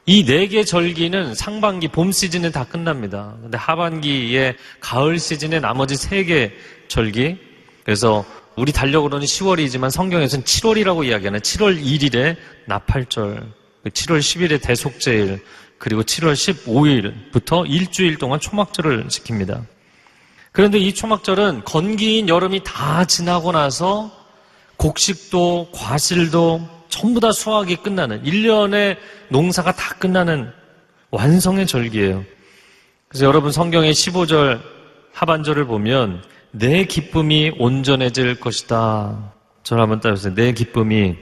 이 0.06 0.24
네 0.24 0.48
개 0.48 0.64
절기는 0.64 1.34
상반기 1.34 1.88
봄 1.88 2.12
시즌에 2.12 2.50
다 2.50 2.64
끝납니다. 2.64 3.36
근데 3.40 3.56
하반기에 3.58 4.56
가을 4.80 5.18
시즌에 5.18 5.60
나머지 5.60 5.96
세 5.96 6.24
개 6.24 6.52
절기 6.88 7.38
그래서 7.84 8.24
우리 8.56 8.72
달력으로는 8.72 9.26
10월이지만 9.26 9.90
성경에서는 9.90 10.44
7월이라고 10.44 11.06
이야기하는 11.06 11.40
7월 11.40 11.82
1일에 11.82 12.36
나팔절, 12.66 13.52
7월 13.86 14.18
10일에 14.20 14.62
대속제일, 14.62 15.42
그리고 15.78 16.02
7월 16.02 16.34
15일부터 16.34 17.68
일주일 17.68 18.16
동안 18.16 18.40
초막절을 18.40 19.08
지킵니다. 19.08 19.66
그런데 20.52 20.78
이 20.78 20.94
초막절은 20.94 21.64
건기인 21.64 22.28
여름이 22.28 22.62
다 22.64 23.04
지나고 23.04 23.50
나서 23.50 24.12
곡식도 24.76 25.70
과실도 25.72 26.68
전부 26.88 27.18
다 27.18 27.32
수확이 27.32 27.76
끝나는 27.76 28.22
1년의 28.22 28.96
농사가 29.30 29.72
다 29.72 29.96
끝나는 29.96 30.52
완성의 31.10 31.66
절기예요. 31.66 32.24
그래서 33.08 33.26
여러분 33.26 33.50
성경의 33.50 33.92
15절 33.92 34.60
하반절을 35.12 35.66
보면 35.66 36.22
내 36.56 36.84
기쁨이 36.84 37.50
온전해질 37.58 38.38
것이다. 38.38 39.34
저를 39.64 39.82
한번 39.82 39.98
따라주세요. 39.98 40.34
내 40.34 40.52
기쁨이 40.52 41.16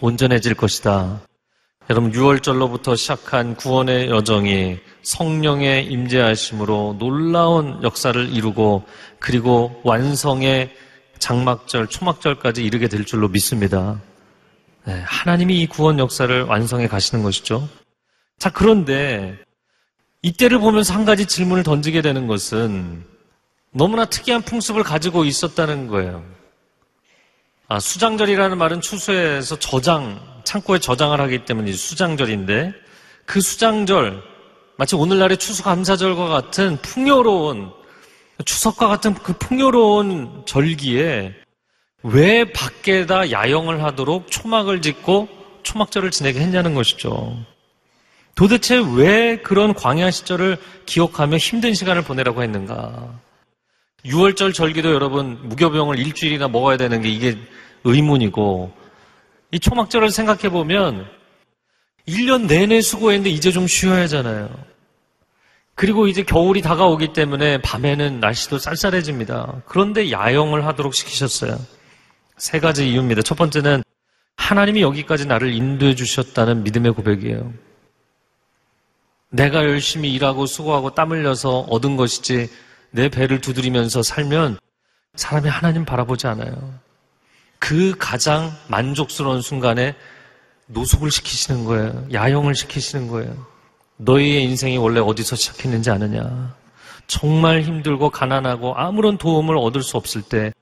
온전해질 0.00 0.54
것이다. 0.54 1.20
여러분 1.90 2.10
6월절로부터 2.12 2.96
시작한 2.96 3.56
구원의 3.56 4.08
여정이 4.08 4.78
성령의 5.02 5.86
임재하심으로 5.88 6.96
놀라운 6.98 7.82
역사를 7.82 8.30
이루고 8.30 8.84
그리고 9.18 9.82
완성의 9.84 10.74
장막절, 11.18 11.88
초막절까지 11.88 12.64
이르게 12.64 12.88
될 12.88 13.04
줄로 13.04 13.28
믿습니다. 13.28 14.00
네, 14.86 15.02
하나님이 15.04 15.60
이 15.60 15.66
구원 15.66 15.98
역사를 15.98 16.42
완성해 16.42 16.88
가시는 16.88 17.22
것이죠. 17.22 17.68
자, 18.38 18.48
그런데 18.48 19.38
이때를 20.22 20.58
보면서 20.58 20.94
한 20.94 21.04
가지 21.04 21.26
질문을 21.26 21.64
던지게 21.64 22.00
되는 22.00 22.26
것은 22.26 23.13
너무나 23.76 24.04
특이한 24.04 24.42
풍습을 24.42 24.84
가지고 24.84 25.24
있었다는 25.24 25.88
거예요. 25.88 26.24
아, 27.66 27.80
수장절이라는 27.80 28.56
말은 28.56 28.80
추수에서 28.80 29.58
저장, 29.58 30.20
창고에 30.44 30.78
저장을 30.78 31.20
하기 31.20 31.44
때문에 31.44 31.72
수장절인데 31.72 32.72
그 33.26 33.40
수장절, 33.40 34.22
마치 34.76 34.94
오늘날의 34.94 35.38
추수감사절과 35.38 36.28
같은 36.28 36.76
풍요로운 36.82 37.72
추석과 38.44 38.86
같은 38.86 39.14
그 39.14 39.32
풍요로운 39.32 40.44
절기에 40.46 41.34
왜 42.04 42.44
밖에다 42.52 43.32
야영을 43.32 43.82
하도록 43.82 44.30
초막을 44.30 44.82
짓고 44.82 45.28
초막절을 45.64 46.12
지내게 46.12 46.38
했냐는 46.38 46.74
것이죠. 46.74 47.36
도대체 48.36 48.80
왜 48.94 49.38
그런 49.38 49.74
광야 49.74 50.12
시절을 50.12 50.58
기억하며 50.86 51.38
힘든 51.38 51.74
시간을 51.74 52.02
보내라고 52.02 52.42
했는가? 52.42 53.23
6월절 54.04 54.52
절기도 54.52 54.92
여러분 54.92 55.38
무교병을 55.48 55.98
일주일이나 55.98 56.48
먹어야 56.48 56.76
되는 56.76 57.00
게 57.00 57.08
이게 57.08 57.38
의문이고 57.84 58.72
이 59.52 59.60
초막절을 59.60 60.10
생각해 60.10 60.50
보면 60.50 61.06
1년 62.06 62.46
내내 62.46 62.80
수고했는데 62.80 63.30
이제 63.30 63.50
좀 63.50 63.66
쉬어야 63.66 64.02
하잖아요. 64.02 64.50
그리고 65.74 66.06
이제 66.06 66.22
겨울이 66.22 66.62
다가오기 66.62 67.12
때문에 67.12 67.60
밤에는 67.62 68.20
날씨도 68.20 68.58
쌀쌀해집니다. 68.58 69.62
그런데 69.66 70.10
야영을 70.10 70.66
하도록 70.66 70.94
시키셨어요. 70.94 71.58
세 72.36 72.60
가지 72.60 72.88
이유입니다. 72.88 73.22
첫 73.22 73.36
번째는 73.36 73.82
하나님이 74.36 74.82
여기까지 74.82 75.26
나를 75.26 75.52
인도해 75.52 75.94
주셨다는 75.94 76.62
믿음의 76.62 76.92
고백이에요. 76.92 77.52
내가 79.30 79.64
열심히 79.64 80.12
일하고 80.12 80.46
수고하고 80.46 80.94
땀 80.94 81.10
흘려서 81.10 81.60
얻은 81.60 81.96
것이지 81.96 82.48
내 82.94 83.08
배를 83.08 83.40
두드리면서 83.40 84.04
살면 84.04 84.58
사람이 85.16 85.48
하나님 85.48 85.84
바라보지 85.84 86.28
않아요. 86.28 86.78
그 87.58 87.96
가장 87.98 88.52
만족스러운 88.68 89.40
순간에 89.40 89.96
노숙을 90.68 91.10
시키시는 91.10 91.64
거예요. 91.64 92.06
야영을 92.12 92.54
시키시는 92.54 93.08
거예요. 93.08 93.34
너희의 93.96 94.44
인생이 94.44 94.76
원래 94.76 95.00
어디서 95.00 95.34
시작했는지 95.34 95.90
아느냐? 95.90 96.54
정말 97.08 97.62
힘들고 97.62 98.10
가난하고 98.10 98.76
아무런 98.76 99.18
도움을 99.18 99.56
얻을 99.56 99.82
수 99.82 99.96
없을 99.96 100.22
때 100.22 100.52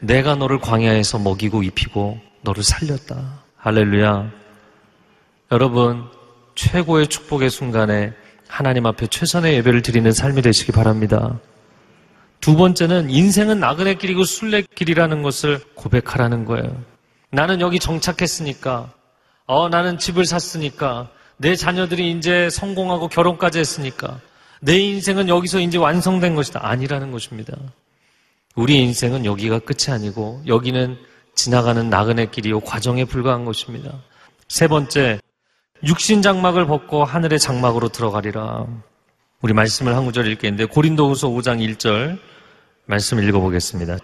내가 0.00 0.36
너를 0.36 0.60
광야에서 0.60 1.18
먹이고 1.18 1.62
입히고 1.62 2.18
너를 2.40 2.62
살렸다. 2.62 3.42
할렐루야. 3.56 4.30
여러분, 5.52 6.04
최고의 6.54 7.08
축복의 7.08 7.50
순간에 7.50 8.14
하나님 8.48 8.86
앞에 8.86 9.06
최선의 9.06 9.56
예배를 9.56 9.82
드리는 9.82 10.10
삶이 10.10 10.40
되시기 10.40 10.72
바랍니다. 10.72 11.38
두 12.44 12.56
번째는 12.56 13.08
인생은 13.08 13.58
나그네 13.58 13.94
길이고 13.94 14.24
순례 14.24 14.60
길이라는 14.60 15.22
것을 15.22 15.62
고백하라는 15.76 16.44
거예요. 16.44 16.76
나는 17.30 17.62
여기 17.62 17.78
정착했으니까, 17.78 18.92
어, 19.46 19.70
나는 19.70 19.96
집을 19.96 20.26
샀으니까, 20.26 21.08
내 21.38 21.56
자녀들이 21.56 22.10
이제 22.10 22.50
성공하고 22.50 23.08
결혼까지 23.08 23.60
했으니까, 23.60 24.20
내 24.60 24.78
인생은 24.78 25.30
여기서 25.30 25.58
이제 25.60 25.78
완성된 25.78 26.34
것이다. 26.34 26.60
아니라는 26.62 27.12
것입니다. 27.12 27.56
우리 28.54 28.76
인생은 28.82 29.24
여기가 29.24 29.60
끝이 29.60 29.94
아니고, 29.94 30.42
여기는 30.46 30.98
지나가는 31.34 31.88
나그네 31.88 32.26
길이요, 32.26 32.60
과정에 32.60 33.06
불과한 33.06 33.46
것입니다. 33.46 34.02
세 34.48 34.68
번째, 34.68 35.18
육신 35.82 36.20
장막을 36.20 36.66
벗고 36.66 37.04
하늘의 37.04 37.38
장막으로 37.38 37.88
들어가리라. 37.88 38.66
우리 39.40 39.54
말씀을 39.54 39.96
한 39.96 40.04
구절 40.04 40.26
읽겠는데 40.26 40.66
고린도후서 40.66 41.28
5장 41.28 41.76
1절 41.76 42.18
말씀 42.86 43.22
읽어보겠습니다. 43.22 43.98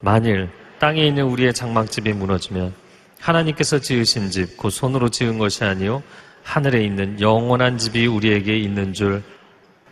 만일 0.00 0.50
땅에 0.78 1.06
있는 1.06 1.24
우리의 1.24 1.54
장막집이 1.54 2.12
무너지면 2.12 2.74
하나님께서 3.20 3.78
지으신 3.78 4.30
집, 4.30 4.56
그 4.56 4.68
손으로 4.68 5.08
지은 5.08 5.38
것이 5.38 5.64
아니요 5.64 6.02
하늘에 6.42 6.84
있는 6.84 7.20
영원한 7.20 7.78
집이 7.78 8.06
우리에게 8.06 8.58
있는 8.58 8.92
줄 8.92 9.22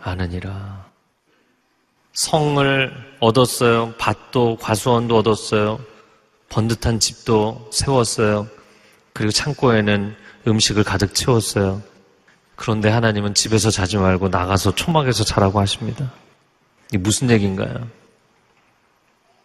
아느니라. 0.01 0.85
성을 2.13 2.93
얻었어요. 3.19 3.95
밭도 3.99 4.59
과수원도 4.61 5.17
얻었어요. 5.17 5.81
번듯한 6.49 7.01
집도 7.01 7.69
세웠어요. 7.73 8.47
그리고 9.13 9.33
창고에는 9.33 10.15
음식을 10.47 10.85
가득 10.85 11.15
채웠어요. 11.15 11.83
그런데 12.55 12.89
하나님은 12.89 13.35
집에서 13.35 13.71
자지 13.71 13.97
말고 13.97 14.29
나가서 14.29 14.75
초막에서 14.77 15.25
자라고 15.25 15.59
하십니다. 15.59 16.13
이게 16.91 16.99
무슨 16.99 17.31
얘기인가요? 17.31 17.89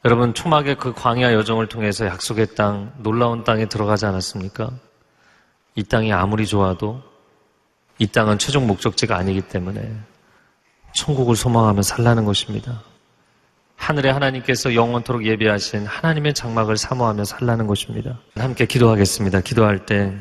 여러분, 0.06 0.34
초막의 0.34 0.78
그 0.78 0.94
광야 0.94 1.34
여정을 1.34 1.68
통해서 1.68 2.06
약속의 2.06 2.56
땅, 2.56 2.94
놀라운 3.00 3.44
땅에 3.44 3.66
들어가지 3.66 4.06
않았습니까? 4.06 4.70
이 5.76 5.84
땅이 5.84 6.14
아무리 6.14 6.48
좋아도 6.48 7.02
이 7.98 8.08
땅은 8.08 8.38
최종 8.38 8.66
목적지가 8.66 9.18
아니기 9.18 9.42
때문에 9.42 9.94
천국을 10.94 11.36
소망하며 11.36 11.82
살라는 11.82 12.24
것입니다. 12.24 12.82
하늘의 13.76 14.14
하나님께서 14.14 14.74
영원토록 14.74 15.26
예비하신 15.26 15.86
하나님의 15.86 16.34
장막을 16.34 16.78
사모하며 16.78 17.26
살라는 17.26 17.68
것입니다. 17.68 18.20
함께 18.38 18.66
기도하겠습니다. 18.66 19.42
기도할 19.42 19.86
때 19.86 20.16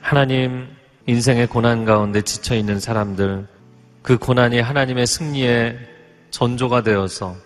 하나님 0.00 0.68
인생의 1.06 1.46
고난 1.46 1.84
가운데 1.84 2.22
지쳐 2.22 2.54
있는 2.54 2.80
사람들 2.80 3.46
그 4.02 4.18
고난이 4.18 4.60
하나님의 4.60 5.06
승리의 5.06 5.78
전조가 6.30 6.82
되어서 6.82 7.36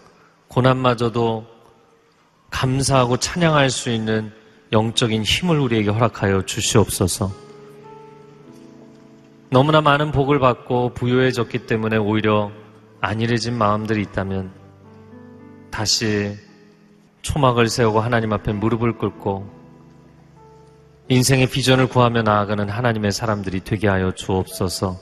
고난마저도 0.49 1.58
감사하고 2.51 3.19
찬양할 3.19 3.71
수 3.71 3.91
있는 3.91 4.33
영적인 4.73 5.23
힘을 5.23 5.59
우리에게 5.59 5.91
허락하여 5.91 6.43
주시옵소서. 6.43 7.33
너무나 9.51 9.81
많은 9.81 10.13
복을 10.13 10.39
받고 10.39 10.93
부유해졌기 10.95 11.67
때문에 11.67 11.97
오히려 11.97 12.51
안일해진 13.01 13.57
마음들이 13.57 14.03
있다면 14.03 14.51
다시 15.71 16.37
초막을 17.23 17.69
세우고 17.69 18.01
하나님 18.01 18.33
앞에 18.33 18.53
무릎을 18.53 18.99
꿇고 18.99 19.59
인생의 21.09 21.49
비전을 21.49 21.89
구하며 21.89 22.23
나아가는 22.23 22.69
하나님의 22.69 23.13
사람들이 23.13 23.61
되게 23.61 23.89
하여 23.89 24.13
주옵소서. 24.13 24.99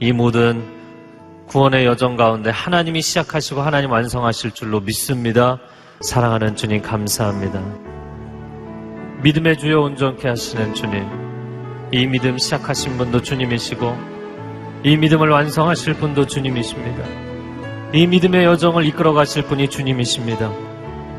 이 0.00 0.12
모든 0.12 0.76
구원의 1.46 1.86
여정 1.86 2.16
가운데 2.16 2.50
하나님이 2.50 3.00
시작하시고 3.00 3.62
하나님 3.62 3.90
완성하실 3.90 4.50
줄로 4.50 4.80
믿습니다. 4.80 5.58
사랑하는 6.00 6.54
주님 6.54 6.80
감사합니다. 6.80 7.60
믿음의 9.24 9.58
주여 9.58 9.80
온전케 9.80 10.28
하시는 10.28 10.72
주님. 10.72 11.04
이 11.90 12.06
믿음 12.06 12.38
시작하신 12.38 12.96
분도 12.96 13.20
주님이시고 13.20 13.96
이 14.84 14.96
믿음을 14.96 15.28
완성하실 15.28 15.94
분도 15.94 16.24
주님이십니다. 16.24 17.04
이 17.92 18.06
믿음의 18.06 18.44
여정을 18.44 18.86
이끌어 18.86 19.12
가실 19.12 19.42
분이 19.42 19.70
주님이십니다. 19.70 20.52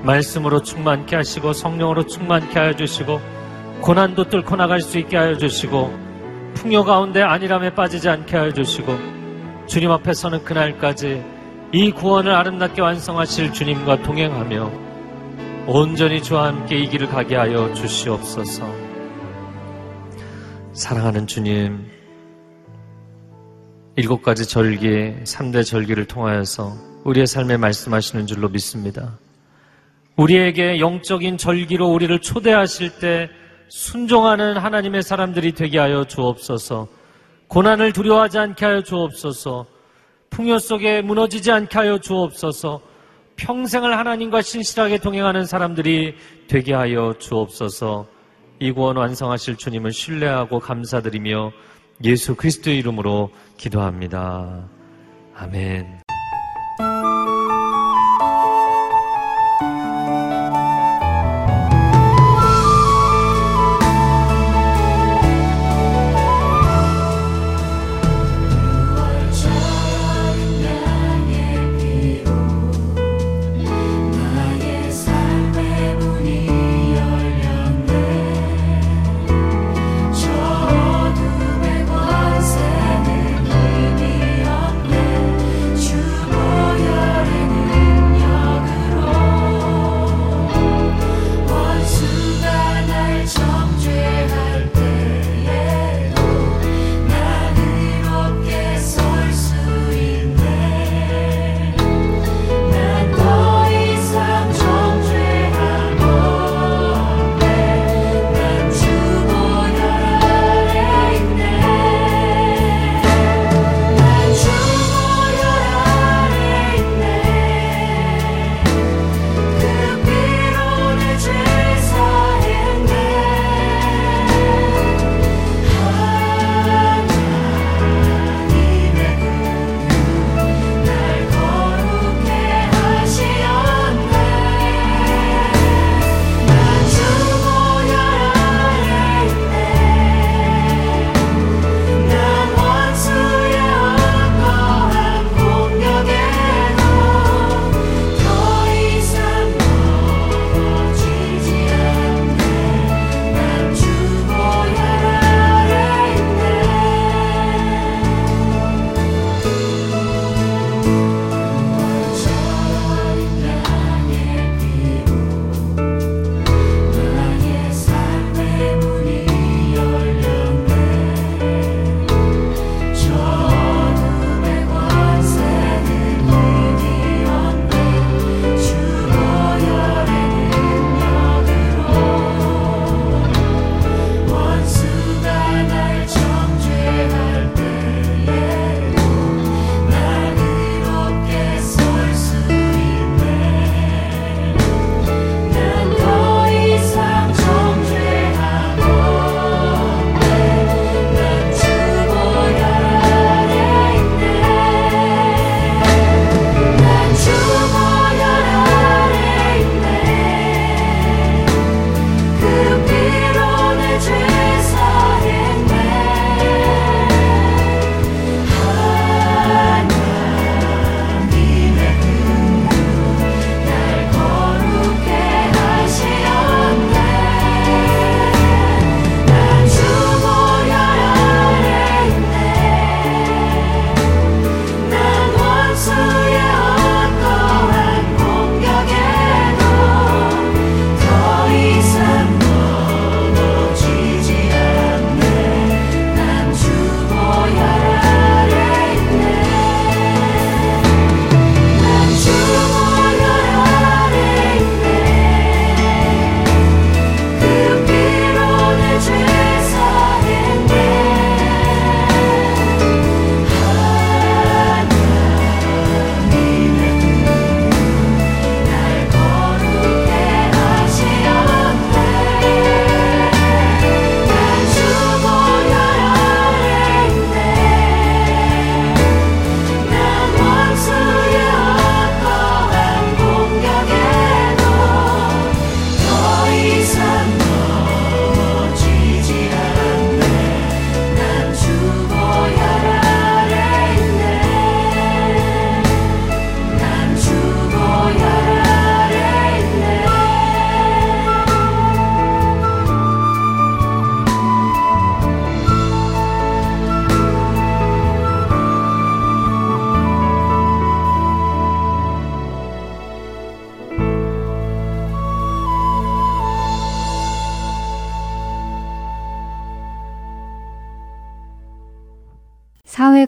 말씀으로 0.03 0.63
충만케 0.63 1.13
하시고 1.13 1.51
성령으로 1.51 2.05
충만케 2.05 2.57
하여 2.57 2.73
주시고 2.73 3.19
고난도 3.81 4.29
뚫고 4.29 4.55
나갈 4.55 4.79
수 4.79 4.97
있게 4.97 5.17
하여 5.17 5.35
주시고 5.35 5.93
풍요 6.53 6.85
가운데 6.85 7.21
안일함에 7.21 7.75
빠지지 7.75 8.07
않게 8.07 8.37
하여 8.37 8.53
주시고 8.53 8.97
주님 9.67 9.91
앞에 9.91 10.13
서는 10.13 10.45
그날까지 10.45 11.38
이 11.71 11.91
구원을 11.91 12.31
아름답게 12.33 12.81
완성하실 12.81 13.53
주님과 13.53 14.01
동행하며 14.01 14.71
온전히 15.67 16.23
주와 16.23 16.47
함께 16.47 16.79
이 16.79 16.89
길을 16.89 17.07
가게 17.09 17.35
하여 17.35 17.71
주시옵소서. 17.75 18.65
사랑하는 20.73 21.27
주님, 21.27 21.85
일곱 23.97 24.23
가지 24.23 24.47
절기, 24.47 25.23
3대 25.23 25.63
절기를 25.63 26.05
통하여서 26.05 26.73
우리의 27.03 27.27
삶에 27.27 27.57
말씀하시는 27.57 28.25
줄로 28.25 28.49
믿습니다. 28.49 29.19
우리에게 30.15 30.79
영적인 30.79 31.37
절기로 31.37 31.87
우리를 31.87 32.19
초대하실 32.19 32.97
때 32.97 33.29
순종하는 33.67 34.57
하나님의 34.57 35.03
사람들이 35.03 35.51
되게 35.51 35.77
하여 35.77 36.03
주옵소서. 36.03 36.87
고난을 37.47 37.93
두려워하지 37.93 38.39
않게 38.39 38.65
하여 38.65 38.81
주옵소서. 38.81 39.78
풍요 40.29 40.59
속에 40.59 41.01
무너지지 41.01 41.51
않게 41.51 41.77
하여 41.77 41.97
주옵소서. 41.97 42.81
평생을 43.35 43.97
하나님과 43.97 44.41
신실하게 44.41 44.99
동행하는 44.99 45.45
사람들이 45.45 46.15
되게 46.47 46.73
하여 46.73 47.13
주옵소서. 47.17 48.07
이 48.59 48.71
구원 48.71 48.97
완성하실 48.97 49.55
주님을 49.55 49.91
신뢰하고 49.91 50.59
감사드리며 50.59 51.51
예수 52.03 52.35
그리스도의 52.35 52.77
이름으로 52.79 53.31
기도합니다. 53.57 54.67
아멘. 55.35 55.98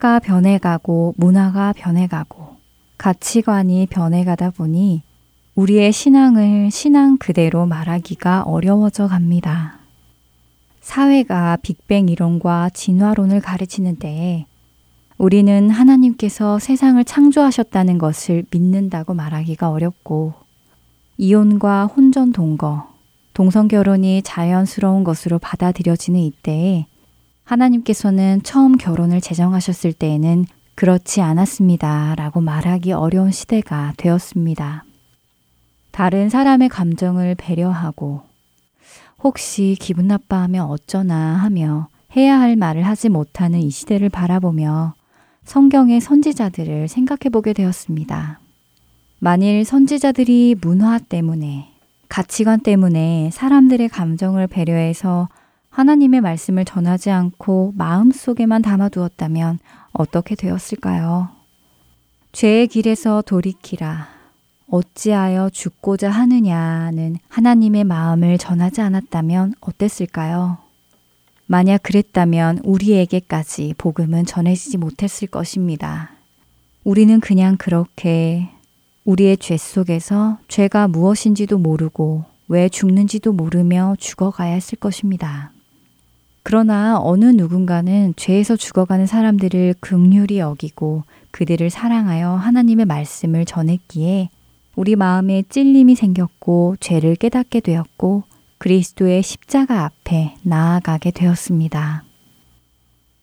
사회가 0.01 0.17
변해가고 0.17 1.13
문화가 1.15 1.73
변해가고 1.73 2.57
가치관이 2.97 3.85
변해가다 3.85 4.49
보니 4.49 5.03
우리의 5.53 5.91
신앙을 5.91 6.71
신앙 6.71 7.17
그대로 7.17 7.67
말하기가 7.67 8.41
어려워져 8.41 9.07
갑니다. 9.07 9.77
사회가 10.81 11.59
빅뱅 11.61 12.09
이론과 12.09 12.71
진화론을 12.73 13.41
가르치는 13.41 13.97
때에 13.97 14.47
우리는 15.19 15.69
하나님께서 15.69 16.57
세상을 16.57 17.03
창조하셨다는 17.05 17.99
것을 17.99 18.43
믿는다고 18.49 19.13
말하기가 19.13 19.69
어렵고 19.69 20.33
이혼과 21.17 21.85
혼전 21.85 22.31
동거, 22.31 22.87
동성 23.35 23.67
결혼이 23.67 24.23
자연스러운 24.23 25.03
것으로 25.03 25.37
받아들여지는 25.37 26.19
이때에 26.19 26.87
하나님께서는 27.51 28.41
처음 28.43 28.77
결혼을 28.77 29.19
제정하셨을 29.19 29.91
때에는 29.91 30.45
그렇지 30.75 31.21
않았습니다. 31.21 32.15
라고 32.15 32.39
말하기 32.39 32.93
어려운 32.93 33.31
시대가 33.31 33.93
되었습니다. 33.97 34.85
다른 35.91 36.29
사람의 36.29 36.69
감정을 36.69 37.35
배려하고 37.35 38.21
혹시 39.21 39.75
기분 39.79 40.07
나빠하면 40.07 40.65
어쩌나 40.65 41.35
하며 41.35 41.89
해야 42.15 42.39
할 42.39 42.55
말을 42.55 42.83
하지 42.83 43.09
못하는 43.09 43.59
이 43.59 43.69
시대를 43.69 44.07
바라보며 44.07 44.93
성경의 45.43 45.99
선지자들을 45.99 46.87
생각해 46.87 47.29
보게 47.31 47.51
되었습니다. 47.51 48.39
만일 49.19 49.65
선지자들이 49.65 50.55
문화 50.61 50.97
때문에 50.99 51.69
가치관 52.07 52.61
때문에 52.61 53.29
사람들의 53.33 53.89
감정을 53.89 54.47
배려해서 54.47 55.27
하나님의 55.71 56.21
말씀을 56.21 56.65
전하지 56.65 57.09
않고 57.09 57.73
마음속에만 57.75 58.61
담아두었다면 58.61 59.59
어떻게 59.93 60.35
되었을까요? 60.35 61.29
죄의 62.33 62.67
길에서 62.67 63.21
돌이키라. 63.25 64.07
어찌하여 64.69 65.49
죽고자 65.49 66.09
하느냐는 66.09 67.17
하나님의 67.29 67.83
마음을 67.85 68.37
전하지 68.37 68.81
않았다면 68.81 69.55
어땠을까요? 69.59 70.57
만약 71.45 71.83
그랬다면 71.83 72.59
우리에게까지 72.63 73.75
복음은 73.77 74.25
전해지지 74.25 74.77
못했을 74.77 75.27
것입니다. 75.27 76.11
우리는 76.83 77.19
그냥 77.19 77.57
그렇게 77.57 78.49
우리의 79.03 79.37
죄 79.37 79.57
속에서 79.57 80.37
죄가 80.47 80.87
무엇인지도 80.87 81.57
모르고 81.57 82.23
왜 82.47 82.69
죽는지도 82.69 83.33
모르며 83.33 83.95
죽어가야 83.99 84.53
했을 84.53 84.77
것입니다. 84.77 85.51
그러나 86.43 86.99
어느 86.99 87.25
누군가는 87.25 88.13
죄에서 88.15 88.55
죽어가는 88.55 89.05
사람들을 89.05 89.75
극률히 89.79 90.39
여기고 90.39 91.03
그들을 91.31 91.69
사랑하여 91.69 92.31
하나님의 92.31 92.85
말씀을 92.85 93.45
전했기에 93.45 94.29
우리 94.75 94.95
마음에 94.95 95.43
찔림이 95.47 95.95
생겼고 95.95 96.77
죄를 96.79 97.15
깨닫게 97.15 97.59
되었고 97.59 98.23
그리스도의 98.57 99.23
십자가 99.23 99.85
앞에 99.85 100.35
나아가게 100.43 101.11
되었습니다. 101.11 102.03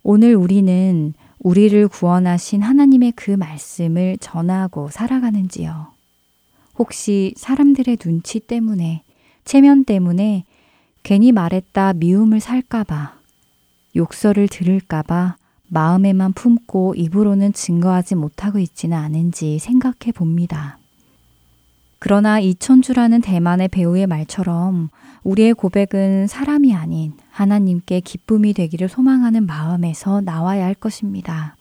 오늘 0.02 0.34
우리는 0.34 1.14
우리를 1.40 1.88
구원하신 1.88 2.62
하나님의 2.62 3.12
그 3.12 3.30
말씀을 3.30 4.16
전하고 4.18 4.88
살아가는지요. 4.90 5.88
혹시 6.78 7.34
사람들의 7.36 7.96
눈치 7.96 8.40
때문에, 8.40 9.02
체면 9.44 9.84
때문에 9.84 10.44
괜히 11.02 11.32
말했다 11.32 11.94
미움을 11.94 12.40
살까봐, 12.40 13.14
욕설을 13.96 14.48
들을까봐 14.48 15.36
마음에만 15.68 16.32
품고 16.32 16.94
입으로는 16.96 17.52
증거하지 17.52 18.14
못하고 18.14 18.58
있지는 18.58 18.96
않은지 18.96 19.58
생각해 19.58 20.12
봅니다. 20.14 20.78
그러나 21.98 22.38
이천주라는 22.38 23.20
대만의 23.20 23.68
배우의 23.68 24.06
말처럼 24.06 24.88
우리의 25.24 25.54
고백은 25.54 26.26
사람이 26.28 26.74
아닌 26.74 27.12
하나님께 27.30 28.00
기쁨이 28.00 28.52
되기를 28.52 28.88
소망하는 28.88 29.46
마음에서 29.46 30.20
나와야 30.20 30.64
할 30.64 30.74
것입니다. 30.74 31.56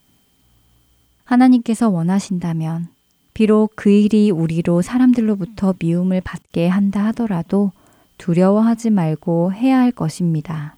하나님께서 1.26 1.90
원하신다면 1.90 2.88
비록 3.34 3.74
그 3.76 3.90
일이 3.90 4.32
우리로 4.32 4.82
사람들로부터 4.82 5.76
미움을 5.80 6.22
받게 6.22 6.68
한다 6.68 7.06
하더라도 7.08 7.72
두려워하지 8.18 8.90
말고 8.90 9.54
해야 9.54 9.80
할 9.80 9.92
것입니다. 9.92 10.76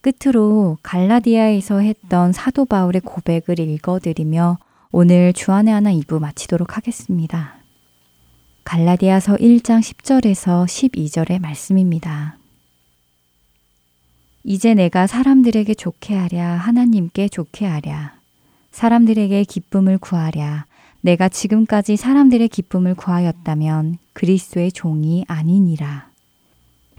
끝으로 0.00 0.78
갈라디아에서 0.82 1.78
했던 1.78 2.32
사도 2.32 2.64
바울의 2.64 3.02
고백을 3.02 3.58
읽어드리며 3.58 4.58
오늘 4.90 5.32
주안의 5.32 5.72
하나 5.72 5.92
2부 5.92 6.18
마치도록 6.18 6.76
하겠습니다. 6.76 7.54
갈라디아서 8.64 9.36
1장 9.36 9.80
10절에서 9.80 10.66
12절의 10.66 11.40
말씀입니다. 11.40 12.36
이제 14.44 14.74
내가 14.74 15.06
사람들에게 15.06 15.72
좋게 15.74 16.16
하랴 16.16 16.56
하나님께 16.56 17.28
좋게 17.28 17.64
하랴 17.64 18.14
사람들에게 18.72 19.44
기쁨을 19.44 19.98
구하랴 19.98 20.66
내가 21.00 21.28
지금까지 21.28 21.96
사람들의 21.96 22.48
기쁨을 22.48 22.94
구하였다면 22.94 23.98
그리스도의 24.12 24.72
종이 24.72 25.24
아니니라. 25.26 26.11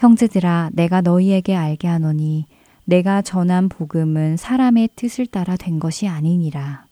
형제들아 0.03 0.71
내가 0.73 0.99
너희에게 0.99 1.55
알게 1.55 1.87
하노니 1.87 2.45
내가 2.83 3.21
전한 3.21 3.69
복음은 3.69 4.35
사람의 4.35 4.89
뜻을 4.97 5.25
따라 5.27 5.55
된 5.55 5.79
것이 5.79 6.09
아니니라. 6.09 6.83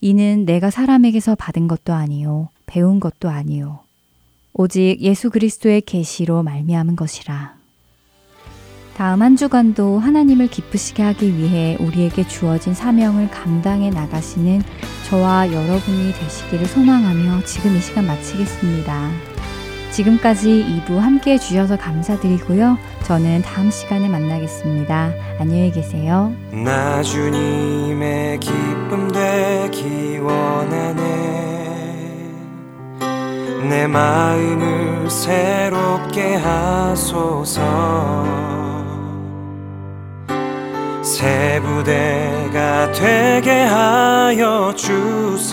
이는 0.00 0.44
내가 0.44 0.70
사람에게서 0.70 1.36
받은 1.36 1.68
것도 1.68 1.92
아니요 1.92 2.48
배운 2.66 2.98
것도 2.98 3.28
아니요 3.28 3.84
오직 4.52 4.96
예수 5.00 5.30
그리스도의 5.30 5.82
계시로 5.82 6.42
말미암은 6.42 6.96
것이라. 6.96 7.54
다음 8.96 9.22
한 9.22 9.36
주간도 9.36 10.00
하나님을 10.00 10.48
기쁘시게 10.48 11.04
하기 11.04 11.38
위해 11.38 11.76
우리에게 11.78 12.26
주어진 12.26 12.74
사명을 12.74 13.30
감당해 13.30 13.90
나가시는 13.90 14.60
저와 15.08 15.52
여러분이 15.52 16.12
되시기를 16.14 16.66
소망하며 16.66 17.44
지금 17.44 17.76
이 17.76 17.80
시간 17.80 18.06
마치겠습니다. 18.06 19.31
지금까지 19.92 20.82
2부 20.86 20.96
함께 20.96 21.34
해주셔서 21.34 21.76
감사드리고요. 21.76 22.78
저는 23.04 23.42
다음 23.42 23.70
시간에 23.70 24.08
만나겠습니다. 24.08 25.12
안녕히 25.38 25.70
계세요. 25.70 26.32
나 26.50 27.02
주님의 27.02 28.40
기쁨 28.40 29.12
되기 29.12 30.18
원하네 30.18 31.52
내 33.68 33.86
마음을 33.86 35.10
새롭게 35.10 36.36
하소서 36.36 37.62
새 41.02 41.60
부대가 41.62 42.90
되게 42.92 43.50
하여 43.64 44.72
주사 44.74 45.52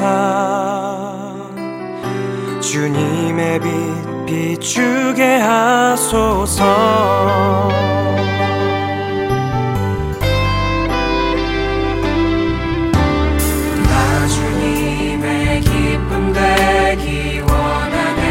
주님의 2.72 3.60
빛 3.62 4.26
비추게 4.28 5.38
하소서. 5.38 6.64
나 13.84 14.28
주님의 14.28 15.62
기쁨 15.62 16.32
되기 16.32 17.40
원하네. 17.40 18.28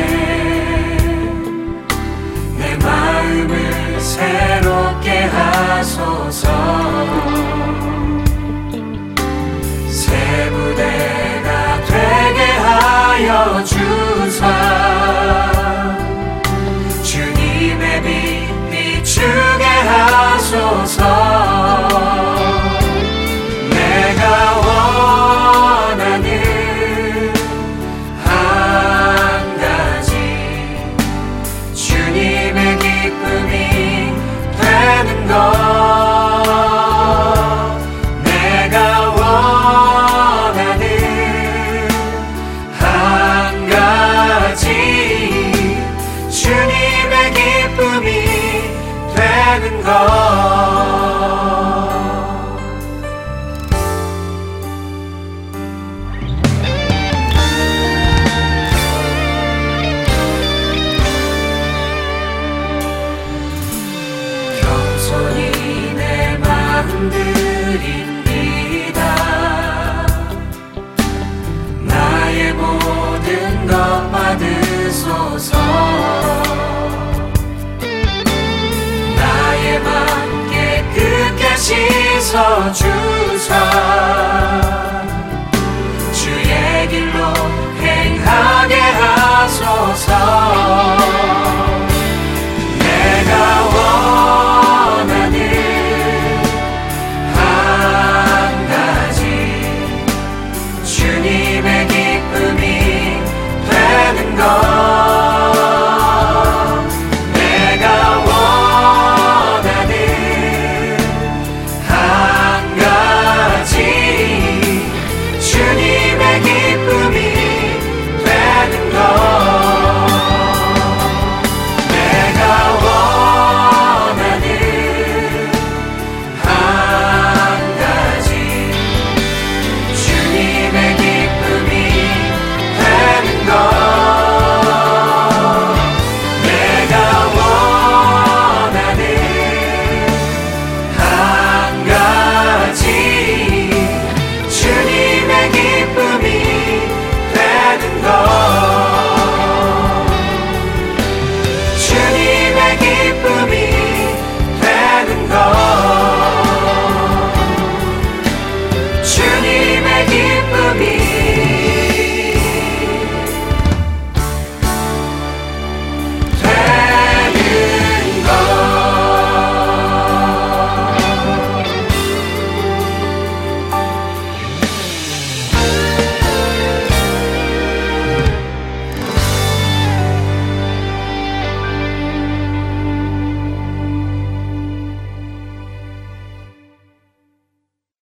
내 2.59 2.77
마음을 2.77 4.01
새롭게 4.01 5.23
하소서. 5.25 6.49
새 9.89 10.49
부대가 10.49 11.81
되게 11.89 12.41
하여 12.53 13.65
주 13.65 14.18
하소서 20.51 21.58